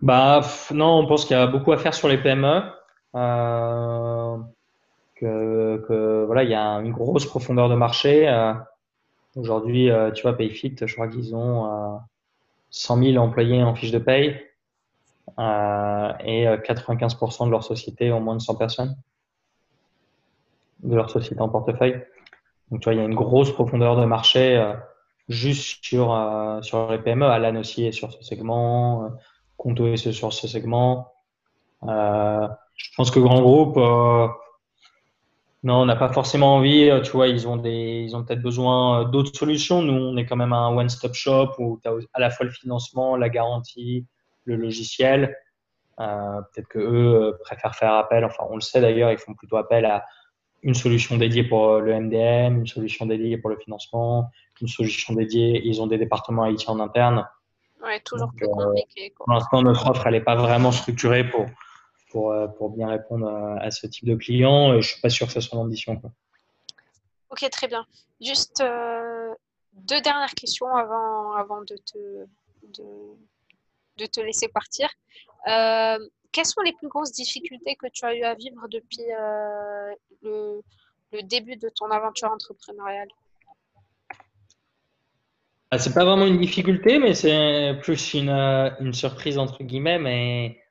Bah, 0.00 0.42
Non, 0.70 1.00
on 1.00 1.06
pense 1.06 1.24
qu'il 1.24 1.36
y 1.36 1.40
a 1.40 1.48
beaucoup 1.48 1.72
à 1.72 1.78
faire 1.78 1.94
sur 1.94 2.08
les 2.08 2.18
PME. 2.18 2.62
Euh, 3.14 4.36
que, 5.16 5.84
que, 5.86 6.24
voilà, 6.24 6.44
il 6.44 6.50
y 6.50 6.54
a 6.54 6.80
une 6.80 6.92
grosse 6.92 7.26
profondeur 7.26 7.68
de 7.68 7.74
marché. 7.74 8.28
Euh, 8.28 8.54
Aujourd'hui, 9.34 9.88
tu 10.14 10.22
vois, 10.22 10.36
Payfit, 10.36 10.76
je 10.78 10.92
crois 10.92 11.08
qu'ils 11.08 11.34
ont 11.34 11.98
100 12.68 13.02
000 13.02 13.16
employés 13.16 13.62
en 13.62 13.74
fiche 13.74 13.90
de 13.90 13.98
paye 13.98 14.38
euh, 15.38 16.12
et 16.24 16.44
95% 16.44 17.46
de 17.46 17.50
leur 17.50 17.64
société 17.64 18.12
ont 18.12 18.20
moins 18.20 18.36
de 18.36 18.42
100 18.42 18.56
personnes 18.56 18.96
de 20.82 20.94
leur 20.94 21.10
société 21.10 21.40
en 21.40 21.48
portefeuille. 21.48 22.02
Donc, 22.70 22.80
tu 22.80 22.84
vois, 22.84 22.94
il 22.94 22.98
y 22.98 23.00
a 23.00 23.04
une 23.04 23.14
grosse 23.14 23.52
profondeur 23.52 23.96
de 23.96 24.04
marché 24.04 24.56
euh, 24.56 24.74
juste 25.28 25.84
sur, 25.84 26.14
euh, 26.14 26.60
sur 26.62 26.90
les 26.90 26.98
PME. 26.98 27.26
Alan 27.26 27.56
aussi 27.56 27.86
est 27.86 27.92
sur 27.92 28.12
ce 28.12 28.22
segment, 28.22 29.04
euh, 29.04 29.08
Conto 29.56 29.86
est 29.86 30.12
sur 30.12 30.32
ce 30.32 30.48
segment. 30.48 31.12
Je 32.82 32.96
pense 32.96 33.10
que 33.10 33.20
grand 33.20 33.40
groupe, 33.40 33.76
non, 35.64 35.82
on 35.82 35.86
n'a 35.86 35.96
pas 35.96 36.12
forcément 36.12 36.56
envie. 36.56 36.90
Tu 37.04 37.12
vois, 37.12 37.28
ils 37.28 37.46
ont, 37.46 37.56
des, 37.56 38.02
ils 38.04 38.16
ont 38.16 38.24
peut-être 38.24 38.42
besoin 38.42 39.04
d'autres 39.04 39.36
solutions. 39.36 39.80
Nous, 39.80 39.92
on 39.92 40.16
est 40.16 40.26
quand 40.26 40.36
même 40.36 40.52
un 40.52 40.68
one-stop 40.76 41.14
shop 41.14 41.52
où 41.58 41.78
tu 41.82 41.88
as 41.88 41.92
à 42.14 42.20
la 42.20 42.30
fois 42.30 42.46
le 42.46 42.52
financement, 42.52 43.16
la 43.16 43.28
garantie, 43.28 44.06
le 44.44 44.56
logiciel. 44.56 45.36
peut-être 45.96 46.68
que 46.68 46.78
eux 46.78 47.38
préfèrent 47.44 47.76
faire 47.76 47.92
appel. 47.94 48.24
Enfin, 48.24 48.44
on 48.50 48.56
le 48.56 48.60
sait 48.60 48.80
d'ailleurs, 48.80 49.12
ils 49.12 49.18
font 49.18 49.34
plutôt 49.34 49.56
appel 49.56 49.84
à 49.84 50.04
une 50.62 50.74
solution 50.74 51.16
dédiée 51.16 51.44
pour 51.44 51.68
euh, 51.68 51.80
le 51.80 51.98
MDM, 52.00 52.60
une 52.60 52.66
solution 52.66 53.06
dédiée 53.06 53.36
pour 53.36 53.50
le 53.50 53.56
financement, 53.56 54.30
une 54.60 54.68
solution 54.68 55.14
dédiée. 55.14 55.60
Ils 55.64 55.82
ont 55.82 55.86
des 55.86 55.98
départements 55.98 56.46
IT 56.46 56.68
en 56.68 56.78
interne. 56.80 57.28
Ouais, 57.82 58.00
toujours 58.00 58.30
plus 58.36 58.46
euh, 58.46 58.52
compliqué. 58.52 59.12
Pour 59.16 59.28
l'instant, 59.30 59.62
notre 59.62 59.90
offre, 59.90 60.06
elle 60.06 60.14
n'est 60.14 60.20
pas 60.20 60.36
vraiment 60.36 60.70
structurée 60.70 61.28
pour, 61.28 61.46
pour, 62.12 62.32
euh, 62.32 62.46
pour, 62.46 62.70
bien 62.70 62.88
répondre 62.88 63.26
à 63.28 63.70
ce 63.70 63.86
type 63.86 64.04
de 64.04 64.14
clients. 64.14 64.68
Et 64.68 64.82
je 64.82 64.88
ne 64.88 64.92
suis 64.92 65.00
pas 65.00 65.10
sûr 65.10 65.26
que 65.26 65.32
ce 65.32 65.40
soit 65.40 65.58
l'ambition. 65.58 66.00
Ok, 67.30 67.48
très 67.50 67.66
bien. 67.66 67.84
Juste 68.20 68.62
deux 69.72 70.00
dernières 70.00 70.34
questions 70.34 70.72
avant, 70.74 71.32
avant 71.32 71.62
de, 71.62 71.76
te, 71.76 72.26
de, 72.78 72.84
de 73.98 74.06
te 74.06 74.20
laisser 74.20 74.48
partir. 74.48 74.88
Euh, 75.48 75.98
quelles 76.30 76.46
sont 76.46 76.62
les 76.62 76.72
plus 76.72 76.88
grosses 76.88 77.12
difficultés 77.12 77.76
que 77.76 77.86
tu 77.92 78.04
as 78.04 78.14
eu 78.14 78.22
à 78.22 78.34
vivre 78.34 78.66
depuis 78.68 79.04
euh, 79.12 79.94
le, 80.22 81.22
début 81.22 81.56
de 81.56 81.68
ton 81.68 81.90
aventure 81.90 82.30
entrepreneuriale? 82.30 83.08
Ah, 85.70 85.78
C'est 85.78 85.94
pas 85.94 86.04
vraiment 86.04 86.26
une 86.26 86.38
difficulté, 86.38 86.98
mais 86.98 87.14
c'est 87.14 87.78
plus 87.82 88.14
une, 88.14 88.28
euh, 88.28 88.70
une, 88.80 88.92
surprise 88.92 89.38
entre 89.38 89.62
guillemets. 89.62 89.98
Mais 89.98 90.61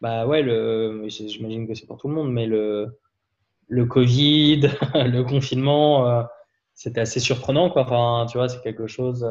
bah 0.00 0.26
ouais, 0.26 0.42
le, 0.42 1.04
j'imagine 1.08 1.66
que 1.66 1.74
c'est 1.74 1.86
pour 1.86 1.98
tout 1.98 2.08
le 2.08 2.14
monde, 2.14 2.32
mais 2.32 2.46
le, 2.46 2.98
le 3.68 3.84
Covid, 3.86 4.60
le 4.94 5.22
confinement, 5.22 6.08
euh, 6.08 6.22
c'était 6.74 7.00
assez 7.00 7.20
surprenant. 7.20 7.70
Quoi. 7.70 7.82
Enfin, 7.82 8.26
tu 8.30 8.38
vois, 8.38 8.48
c'est 8.48 8.62
quelque 8.62 8.86
chose. 8.86 9.28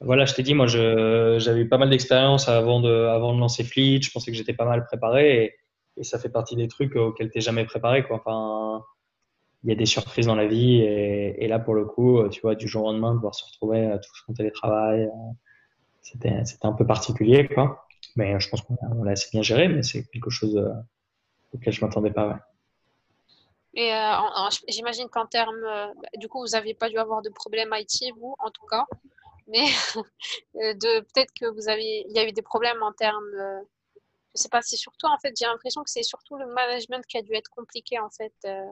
Voilà, 0.00 0.26
je 0.26 0.34
t'ai 0.34 0.42
dit, 0.42 0.54
moi, 0.54 0.66
j'avais 0.66 1.60
eu 1.60 1.68
pas 1.68 1.78
mal 1.78 1.88
d'expérience 1.88 2.48
avant 2.48 2.80
de, 2.80 3.06
avant 3.06 3.34
de 3.34 3.40
lancer 3.40 3.64
Fleet. 3.64 4.02
Je 4.02 4.10
pensais 4.10 4.30
que 4.30 4.36
j'étais 4.36 4.52
pas 4.52 4.66
mal 4.66 4.84
préparé 4.84 5.44
et, 5.44 5.54
ça 6.02 6.18
fait 6.18 6.28
partie 6.28 6.56
des 6.56 6.68
trucs 6.68 6.94
auxquels 6.94 7.30
tu 7.30 7.38
n'es 7.38 7.42
jamais 7.42 7.64
préparé. 7.64 8.04
Quoi. 8.04 8.16
Enfin, 8.16 8.84
il 9.64 9.70
y 9.70 9.72
a 9.72 9.76
des 9.76 9.86
surprises 9.86 10.26
dans 10.26 10.34
la 10.34 10.46
vie 10.46 10.82
et, 10.82 11.42
et, 11.42 11.48
là, 11.48 11.58
pour 11.58 11.74
le 11.74 11.86
coup, 11.86 12.28
tu 12.28 12.42
vois, 12.42 12.54
du 12.54 12.68
jour 12.68 12.84
au 12.84 12.92
lendemain, 12.92 13.12
de 13.12 13.16
devoir 13.16 13.34
se 13.34 13.46
retrouver 13.46 13.86
à 13.86 13.98
tout 13.98 14.10
son 14.26 14.34
télétravail, 14.34 15.04
euh, 15.04 15.32
c'était 16.02 16.30
un 16.62 16.72
peu 16.72 16.86
particulier. 16.86 17.48
Quoi. 17.48 17.85
Mais 18.16 18.38
je 18.40 18.48
pense 18.48 18.62
qu'on 18.62 19.02
l'a 19.04 19.12
assez 19.12 19.28
bien 19.30 19.42
géré, 19.42 19.68
mais 19.68 19.82
c'est 19.82 20.04
quelque 20.04 20.30
chose 20.30 20.56
euh, 20.56 20.72
auquel 21.54 21.72
je 21.72 21.84
m'attendais 21.84 22.10
pas. 22.10 22.28
Ouais. 22.28 22.34
Et 23.74 23.94
euh, 23.94 24.48
j'imagine 24.68 25.08
qu'en 25.08 25.26
termes, 25.26 25.60
bah, 25.62 25.92
du 26.16 26.28
coup, 26.28 26.40
vous 26.40 26.52
n'avez 26.52 26.74
pas 26.74 26.88
dû 26.88 26.96
avoir 26.98 27.20
de 27.22 27.28
problème 27.28 27.74
IT, 27.74 28.14
vous, 28.16 28.34
en 28.38 28.50
tout 28.50 28.64
cas 28.66 28.86
mais 29.46 29.64
euh, 30.56 30.74
de 30.74 31.00
peut-être 31.00 31.32
que 31.32 31.46
vous 31.46 31.68
avez, 31.68 32.04
il 32.08 32.12
y 32.14 32.18
a 32.18 32.28
eu 32.28 32.32
des 32.32 32.42
problèmes 32.42 32.82
en 32.82 32.92
termes, 32.92 33.34
euh, 33.34 33.60
je 34.34 34.42
sais 34.42 34.48
pas, 34.48 34.62
c'est 34.62 34.76
surtout 34.76 35.06
en 35.06 35.18
fait, 35.18 35.34
j'ai 35.38 35.46
l'impression 35.46 35.82
que 35.82 35.90
c'est 35.90 36.02
surtout 36.02 36.36
le 36.36 36.46
management 36.46 37.04
qui 37.06 37.18
a 37.18 37.22
dû 37.22 37.34
être 37.34 37.50
compliqué 37.50 37.98
en 37.98 38.10
fait 38.10 38.34
euh, 38.44 38.64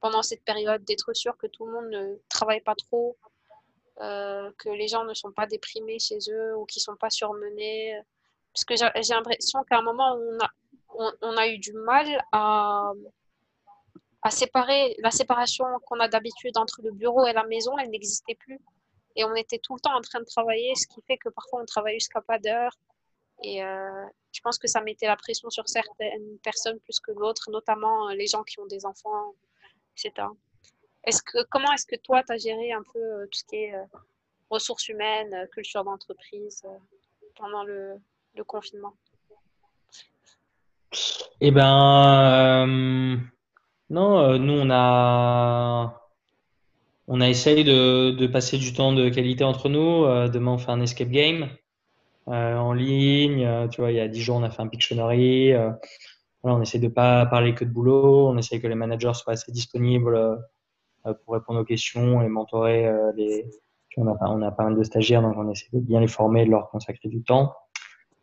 pendant 0.00 0.22
cette 0.22 0.44
période, 0.44 0.84
d'être 0.84 1.12
sûr 1.14 1.36
que 1.36 1.46
tout 1.46 1.66
le 1.66 1.72
monde 1.72 1.90
ne 1.90 2.14
travaille 2.28 2.62
pas 2.62 2.74
trop, 2.74 3.16
que 3.98 4.70
les 4.70 4.88
gens 4.88 5.04
ne 5.04 5.12
sont 5.12 5.30
pas 5.30 5.46
déprimés 5.46 5.98
chez 5.98 6.16
eux 6.30 6.56
ou 6.56 6.64
qu'ils 6.64 6.80
sont 6.80 6.96
pas 6.96 7.10
surmenés, 7.10 8.00
parce 8.52 8.64
que 8.64 8.74
j'ai 8.76 9.14
l'impression 9.14 9.62
qu'à 9.64 9.78
un 9.78 9.82
moment 9.82 10.14
on 10.14 10.38
a, 10.40 11.14
on, 11.22 11.36
a 11.36 11.48
eu 11.48 11.58
du 11.58 11.72
mal 11.72 12.06
à 12.32 12.92
à 14.22 14.30
séparer 14.30 14.96
la 14.98 15.10
séparation 15.10 15.64
qu'on 15.86 15.98
a 16.00 16.08
d'habitude 16.08 16.56
entre 16.58 16.82
le 16.82 16.92
bureau 16.92 17.26
et 17.26 17.32
la 17.32 17.44
maison, 17.44 17.76
elle 17.78 17.90
n'existait 17.90 18.34
plus. 18.34 18.60
Et 19.16 19.24
on 19.24 19.34
était 19.34 19.58
tout 19.58 19.74
le 19.74 19.80
temps 19.80 19.96
en 19.96 20.00
train 20.00 20.20
de 20.20 20.24
travailler, 20.24 20.74
ce 20.74 20.86
qui 20.86 21.00
fait 21.02 21.16
que 21.16 21.28
parfois 21.30 21.62
on 21.62 21.64
travaille 21.64 21.94
jusqu'à 21.94 22.20
pas 22.20 22.38
d'heure. 22.38 22.72
Et 23.42 23.64
euh, 23.64 24.06
je 24.32 24.40
pense 24.40 24.58
que 24.58 24.68
ça 24.68 24.82
mettait 24.82 25.06
la 25.06 25.16
pression 25.16 25.48
sur 25.48 25.68
certaines 25.68 26.38
personnes 26.42 26.78
plus 26.80 27.00
que 27.00 27.12
d'autres, 27.12 27.50
notamment 27.50 28.08
euh, 28.10 28.14
les 28.14 28.26
gens 28.26 28.44
qui 28.44 28.60
ont 28.60 28.66
des 28.66 28.84
enfants, 28.84 29.34
etc. 29.96 30.28
Comment 31.50 31.72
est-ce 31.72 31.86
que 31.86 31.96
toi, 31.96 32.22
tu 32.22 32.32
as 32.32 32.36
géré 32.36 32.72
un 32.72 32.82
peu 32.92 32.98
euh, 32.98 33.26
tout 33.26 33.38
ce 33.38 33.44
qui 33.44 33.56
est 33.56 33.74
ressources 34.50 34.88
humaines, 34.88 35.48
culture 35.52 35.84
d'entreprise 35.84 36.62
pendant 37.36 37.64
le, 37.64 37.96
le, 38.34 38.44
confinement 38.44 38.94
Eh 41.40 41.50
ben, 41.50 42.66
non, 43.90 44.38
nous, 44.38 44.52
on 44.52 44.70
a 44.70 46.00
on 47.12 47.20
a 47.20 47.28
essayé 47.28 47.64
de, 47.64 48.26
passer 48.28 48.56
du 48.56 48.72
temps 48.72 48.92
de 48.92 49.08
qualité 49.08 49.42
entre 49.42 49.68
nous. 49.68 50.04
Euh, 50.04 50.28
demain, 50.28 50.52
on 50.52 50.58
fait 50.58 50.70
un 50.70 50.80
escape 50.80 51.08
game 51.08 51.48
euh, 52.28 52.56
en 52.56 52.72
ligne. 52.72 53.44
Euh, 53.44 53.66
tu 53.66 53.80
vois, 53.80 53.90
il 53.90 53.96
y 53.96 54.00
a 54.00 54.06
dix 54.06 54.22
jours, 54.22 54.36
on 54.36 54.44
a 54.44 54.50
fait 54.50 54.62
un 54.62 54.68
Pictionary. 54.68 55.52
on 56.44 56.62
essaie 56.62 56.78
de 56.78 56.86
pas 56.86 57.26
parler 57.26 57.52
que 57.52 57.64
de 57.64 57.70
boulot. 57.70 58.28
On 58.28 58.38
essaie 58.38 58.60
que 58.60 58.68
les 58.68 58.76
managers 58.76 59.14
soient 59.14 59.32
assez 59.32 59.50
disponibles 59.50 60.38
pour 61.02 61.34
répondre 61.34 61.58
aux 61.58 61.64
questions 61.64 62.22
et 62.22 62.28
mentorer 62.28 62.88
les. 63.16 63.44
on, 63.96 64.06
a, 64.06 64.16
on 64.28 64.40
a 64.42 64.52
pas 64.52 64.62
mal 64.62 64.76
de 64.76 64.84
stagiaires, 64.84 65.22
donc 65.22 65.34
on 65.36 65.50
essaie 65.50 65.66
de 65.72 65.80
bien 65.80 65.98
les 65.98 66.06
former, 66.06 66.44
de 66.44 66.50
leur 66.50 66.70
consacrer 66.70 67.08
du 67.08 67.24
temps. 67.24 67.52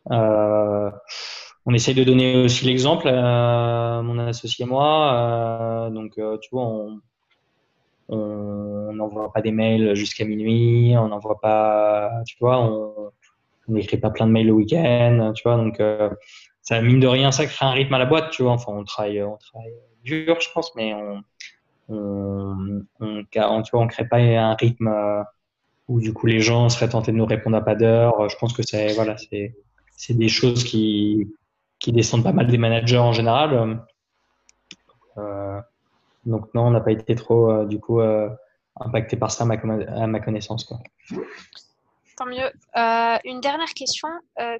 On 0.09 1.73
essaie 1.73 1.93
de 1.93 2.03
donner 2.03 2.37
aussi 2.43 2.65
l'exemple 2.65 3.07
à 3.09 4.01
mon 4.03 4.17
associé 4.19 4.65
et 4.65 4.67
moi. 4.67 5.89
donc, 5.91 6.13
tu 6.13 6.49
vois, 6.51 6.63
on, 8.09 8.93
n'envoie 8.93 9.31
pas 9.31 9.41
des 9.41 9.51
mails 9.51 9.95
jusqu'à 9.95 10.25
minuit, 10.25 10.95
on 10.97 11.09
n'envoie 11.09 11.39
pas, 11.39 12.09
tu 12.25 12.35
vois, 12.39 12.59
on 12.59 13.11
n'écrit 13.67 13.97
pas 13.97 14.09
plein 14.09 14.27
de 14.27 14.31
mails 14.31 14.47
le 14.47 14.53
week-end, 14.53 15.33
tu 15.35 15.43
vois, 15.43 15.57
donc 15.57 15.79
euh, 15.79 16.09
ça 16.61 16.81
mine 16.81 16.99
de 16.99 17.07
rien, 17.07 17.31
ça 17.31 17.45
crée 17.45 17.65
un 17.65 17.71
rythme 17.71 17.93
à 17.93 17.99
la 17.99 18.05
boîte, 18.05 18.31
tu 18.31 18.43
vois, 18.43 18.53
enfin 18.53 18.71
on 18.73 18.83
travaille, 18.83 19.21
on 19.23 19.37
travaille 19.37 19.73
dur, 20.03 20.39
je 20.39 20.49
pense, 20.53 20.73
mais 20.75 20.93
on, 20.93 21.21
on, 21.89 22.83
on, 22.99 23.23
tu 23.23 23.71
vois, 23.71 23.81
on 23.81 23.87
crée 23.87 24.07
pas 24.07 24.17
un 24.17 24.53
rythme 24.55 24.87
euh, 24.87 25.23
où 25.87 25.99
du 25.99 26.13
coup 26.13 26.27
les 26.27 26.41
gens 26.41 26.69
seraient 26.69 26.89
tentés 26.89 27.11
de 27.11 27.17
nous 27.17 27.25
répondre 27.25 27.57
à 27.57 27.61
pas 27.61 27.75
d'heure. 27.75 28.29
Je 28.29 28.35
pense 28.37 28.53
que 28.53 28.63
c'est 28.63 28.93
voilà, 28.93 29.17
c'est 29.17 29.55
c'est 29.97 30.13
des 30.13 30.29
choses 30.29 30.63
qui 30.63 31.27
qui 31.79 31.91
descendent 31.91 32.23
pas 32.23 32.31
mal 32.31 32.47
des 32.47 32.57
managers 32.57 32.97
en 32.97 33.11
général. 33.11 33.83
Euh, 35.17 35.59
donc 36.25 36.53
non, 36.53 36.67
on 36.67 36.71
n'a 36.71 36.79
pas 36.79 36.91
été 36.91 37.15
trop 37.15 37.51
euh, 37.51 37.65
du 37.65 37.79
coup 37.79 37.99
euh, 37.99 38.29
impacté 38.79 39.17
par 39.17 39.31
ça 39.31 39.43
à 39.43 40.07
ma, 40.07 40.19
connaissance. 40.19 40.63
Quoi. 40.63 40.77
Tant 42.17 42.25
mieux. 42.25 42.51
Une 43.25 43.41
dernière 43.41 43.73
question. 43.73 44.07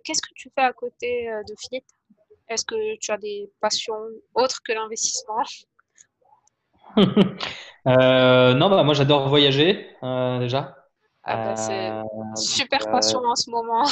Qu'est-ce 0.04 0.22
que 0.22 0.34
tu 0.36 0.50
fais 0.54 0.64
à 0.64 0.74
côté 0.74 1.30
de 1.48 1.56
Philippe? 1.60 1.86
Est-ce 2.50 2.66
que 2.66 2.98
tu 3.00 3.12
as 3.12 3.18
des 3.18 3.50
passions 3.60 3.96
autres 4.34 4.62
que 4.64 4.74
l'investissement? 4.74 5.44
Non, 7.86 8.70
bah, 8.70 8.84
moi 8.84 8.94
j'adore 8.94 9.30
voyager 9.30 9.88
déjà. 10.02 10.76
Ah 11.24 11.38
bah, 11.38 11.56
c'est 11.56 11.90
super 12.36 12.80
passion 12.92 13.20
en 13.20 13.36
ce 13.36 13.50
moment. 13.50 13.86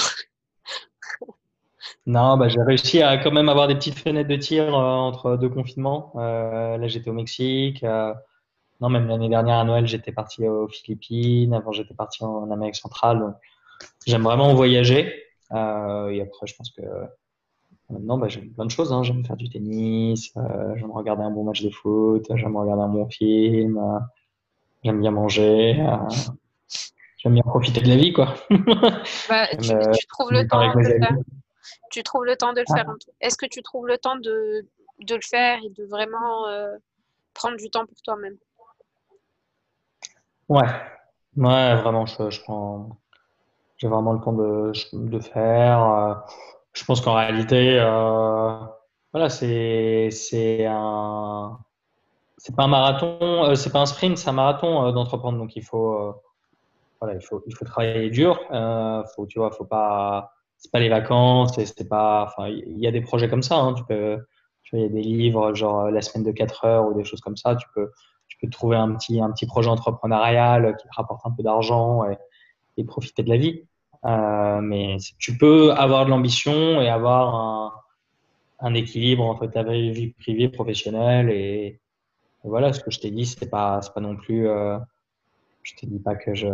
Non, 2.08 2.38
bah, 2.38 2.48
j'ai 2.48 2.62
réussi 2.62 3.02
à 3.02 3.18
quand 3.18 3.32
même 3.32 3.50
avoir 3.50 3.68
des 3.68 3.76
petites 3.76 3.98
fenêtres 3.98 4.30
de 4.30 4.36
tir 4.36 4.76
euh, 4.76 4.82
entre 4.82 5.38
deux 5.38 5.50
confinements. 5.50 6.14
Euh, 6.16 6.78
là, 6.78 6.88
j'étais 6.88 7.10
au 7.10 7.14
Mexique. 7.14 7.84
Euh, 7.84 8.14
non, 8.82 8.90
même 8.90 9.08
l'année 9.08 9.30
dernière 9.30 9.58
à 9.58 9.64
Noël, 9.64 9.88
j'étais 9.88 10.12
parti 10.12 10.48
aux 10.48 10.68
Philippines. 10.68 11.54
Avant, 11.54 11.72
j'étais 11.72 11.94
parti 11.94 12.24
en 12.24 12.52
Amérique 12.52 12.76
centrale. 12.76 13.36
J'aime 14.06 14.24
vraiment 14.24 14.54
voyager. 14.54 15.24
et 15.52 16.22
après, 16.22 16.46
je 16.46 16.56
pense 16.56 16.72
que 16.72 16.82
maintenant, 17.90 18.18
bah, 18.18 18.28
j'aime 18.28 18.52
plein 18.52 18.66
de 18.66 18.72
choses. 18.72 18.92
Hein. 18.92 19.04
J'aime 19.04 19.26
faire 19.26 19.38
du 19.38 19.50
tennis. 19.50 20.34
j'aime 20.76 20.92
regarder 20.92 21.24
un 21.24 21.32
bon 21.32 21.44
match 21.44 21.64
de 21.64 21.70
foot. 21.70 22.26
J'aime 22.36 22.56
regarder 22.56 22.84
un 22.84 22.90
bon 22.90 23.08
film. 23.10 23.80
j'aime 24.84 25.00
bien 25.00 25.12
manger. 25.12 25.84
J'aime 27.26 27.34
bien 27.34 27.44
profiter 27.44 27.82
de 27.82 27.90
la 27.90 27.96
vie, 27.96 28.14
quoi. 28.14 28.36
Bah, 29.30 29.48
tu, 29.58 30.08
trouves 30.08 30.32
le 30.32 30.48
temps 30.48 30.74
de 30.76 30.84
faire 30.84 31.16
tu 31.90 32.04
trouves 32.04 32.26
le 32.26 32.36
temps 32.36 32.54
de 32.54 32.60
le 32.60 32.66
faire 32.72 32.86
Est-ce 33.20 33.38
que 33.38 33.48
tu 33.48 33.64
trouves 33.64 33.88
le 33.88 33.98
temps 33.98 34.16
de, 34.16 34.68
de, 35.00 35.16
le 35.16 35.22
faire 35.22 35.58
et 35.64 35.70
de 35.70 35.86
vraiment 35.86 36.48
euh, 36.48 36.76
prendre 37.34 37.58
du 37.58 37.70
temps 37.72 37.86
pour 37.86 38.00
toi-même? 38.04 38.38
Ouais, 40.48 40.68
ouais, 41.38 41.76
vraiment, 41.82 42.06
je, 42.06 42.30
je 42.30 42.42
prends. 42.44 43.00
J'ai 43.78 43.88
vraiment 43.88 44.14
le 44.14 44.20
temps 44.20 44.34
de, 44.34 44.72
de 44.94 45.20
faire. 45.20 45.82
Euh, 45.84 46.14
je 46.74 46.86
pense 46.86 47.02
qu'en 47.02 47.16
réalité, 47.16 47.80
euh, 47.80 48.60
voilà, 49.12 49.30
c'est 49.30 50.10
un 50.68 51.60
c'est 52.38 52.56
pas 52.56 52.66
un 52.66 52.68
marathon, 52.68 53.56
c'est 53.56 53.72
pas 53.72 53.80
un 53.80 53.86
sprint, 53.88 54.18
c'est 54.20 54.30
un 54.30 54.34
marathon 54.34 54.92
d'entreprendre. 54.92 55.40
Donc 55.40 55.56
il 55.56 55.64
faut, 55.64 56.14
voilà, 57.00 57.16
il 57.16 57.22
faut, 57.22 57.44
il 57.48 57.56
faut 57.56 57.66
travailler 57.66 58.10
dur. 58.10 58.40
faut, 59.16 59.26
tu 59.28 59.40
vois, 59.40 59.52
faut 59.52 59.66
pas, 59.66 60.32
c'est 60.58 60.72
pas 60.72 60.80
les 60.80 60.90
vacances, 60.90 61.56
c'est 61.56 61.90
pas, 61.90 62.26
enfin, 62.28 62.48
il 62.50 62.80
y 62.80 62.88
a 62.88 62.92
des 62.92 63.02
projets 63.02 63.30
comme 63.30 63.44
ça. 63.44 63.58
Hein, 63.58 63.74
tu 63.74 63.84
peux, 63.86 64.18
tu 64.64 64.76
vois, 64.76 64.86
il 64.86 64.88
y 64.88 64.90
a 64.90 64.94
des 64.94 65.02
livres 65.02 65.54
genre 65.54 65.92
la 65.92 66.02
semaine 66.02 66.26
de 66.26 66.32
4 66.32 66.66
heures 66.66 66.88
ou 66.88 66.94
des 66.94 67.04
choses 67.04 67.22
comme 67.22 67.38
ça. 67.38 67.56
Tu 67.56 67.68
peux, 67.76 67.92
tu 68.28 68.38
peux 68.42 68.50
trouver 68.50 68.78
un 68.78 68.94
petit, 68.96 69.22
un 69.22 69.32
petit 69.32 69.46
projet 69.46 69.70
entrepreneurial 69.70 70.76
qui 70.78 70.88
te 70.88 70.96
rapporte 70.96 71.26
un 71.26 71.32
peu 71.32 71.44
d'argent 71.44 72.06
et, 72.10 72.18
et 72.78 72.84
profiter 72.84 73.24
de 73.24 73.30
la 73.30 73.38
vie. 73.38 73.64
Euh, 74.06 74.62
mais 74.62 74.98
tu 75.18 75.38
peux 75.38 75.72
avoir 75.72 76.06
de 76.06 76.12
l'ambition 76.12 76.82
et 76.82 76.90
avoir 76.90 77.36
un, 77.36 77.74
un, 78.60 78.74
équilibre 78.76 79.24
entre 79.24 79.48
ta 79.48 79.64
vie 79.64 80.14
privée 80.20 80.50
professionnelle. 80.50 81.30
Et, 81.30 81.80
voilà, 82.44 82.74
ce 82.74 82.80
que 82.80 82.92
je 82.92 83.00
t'ai 83.00 83.10
dit, 83.10 83.26
c'est 83.26 83.50
pas, 83.50 83.80
pas 83.94 84.02
non 84.02 84.16
plus. 84.16 84.48
Euh, 84.48 84.78
je 85.66 85.74
te 85.74 85.86
dis 85.88 85.98
pas 85.98 86.14
que 86.14 86.36
je, 86.36 86.48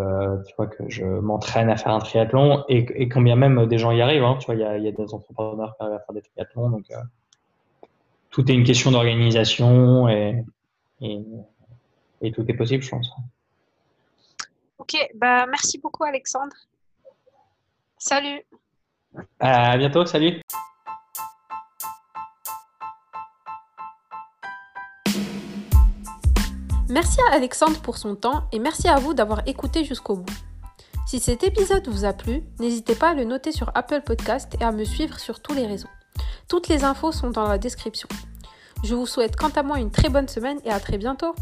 tu 0.46 0.56
vois, 0.56 0.68
que 0.68 0.90
je 0.90 1.04
m'entraîne 1.04 1.70
à 1.70 1.76
faire 1.76 1.92
un 1.92 2.00
triathlon 2.00 2.64
et, 2.70 2.86
et 2.96 3.10
quand 3.10 3.22
bien 3.22 3.36
même 3.36 3.66
des 3.66 3.78
gens 3.78 3.92
y 3.92 4.02
arrivent. 4.02 4.24
Hein, 4.24 4.38
tu 4.40 4.46
vois, 4.46 4.56
il 4.56 4.62
y 4.62 4.64
a, 4.64 4.78
y 4.78 4.88
a, 4.88 4.92
des 4.92 5.14
entrepreneurs 5.14 5.76
qui 5.76 5.84
arrivent 5.84 5.96
à 5.96 6.00
faire 6.00 6.14
des 6.16 6.22
triathlons. 6.22 6.70
Donc, 6.70 6.86
euh, 6.92 6.96
tout 8.30 8.50
est 8.50 8.54
une 8.54 8.64
question 8.64 8.92
d'organisation 8.92 10.08
et, 10.08 10.46
et, 11.02 11.20
et 12.22 12.32
tout 12.32 12.46
est 12.48 12.54
possible, 12.54 12.84
je 12.84 12.90
pense. 12.90 13.12
Ok, 14.78 14.96
bah 15.14 15.46
merci 15.46 15.78
beaucoup 15.78 16.06
Alexandre. 16.06 16.56
Salut. 17.98 18.42
À 19.40 19.78
bientôt, 19.78 20.06
salut. 20.06 20.42
Merci 26.92 27.20
à 27.30 27.36
Alexandre 27.36 27.80
pour 27.80 27.98
son 27.98 28.16
temps 28.16 28.44
et 28.52 28.60
merci 28.60 28.90
à 28.90 29.00
vous 29.00 29.14
d'avoir 29.14 29.48
écouté 29.48 29.86
jusqu'au 29.86 30.18
bout. 30.18 30.34
Si 31.08 31.22
cet 31.22 31.42
épisode 31.42 31.88
vous 31.88 32.04
a 32.04 32.12
plu, 32.12 32.44
n'hésitez 32.60 32.96
pas 32.96 33.12
à 33.12 33.14
le 33.14 33.24
noter 33.24 33.54
sur 33.54 33.72
Apple 33.76 34.02
Podcast 34.02 34.58
et 34.60 34.64
à 34.66 34.74
me 34.74 34.84
suivre 34.84 35.18
sur 35.18 35.40
tous 35.40 35.54
les 35.54 35.66
réseaux. 35.66 35.88
Toutes 36.50 36.68
les 36.68 36.84
infos 36.84 37.14
sont 37.14 37.30
dans 37.30 37.48
la 37.48 37.58
description. 37.58 38.10
Je 38.84 38.94
vous 38.94 39.06
souhaite 39.06 39.38
quant 39.38 39.52
à 39.56 39.64
moi 39.64 39.80
une 39.80 39.90
très 39.90 40.10
bonne 40.10 40.28
semaine 40.28 40.60
et 40.66 40.70
à 40.70 40.82
très 40.82 40.98
bientôt. 40.98 41.34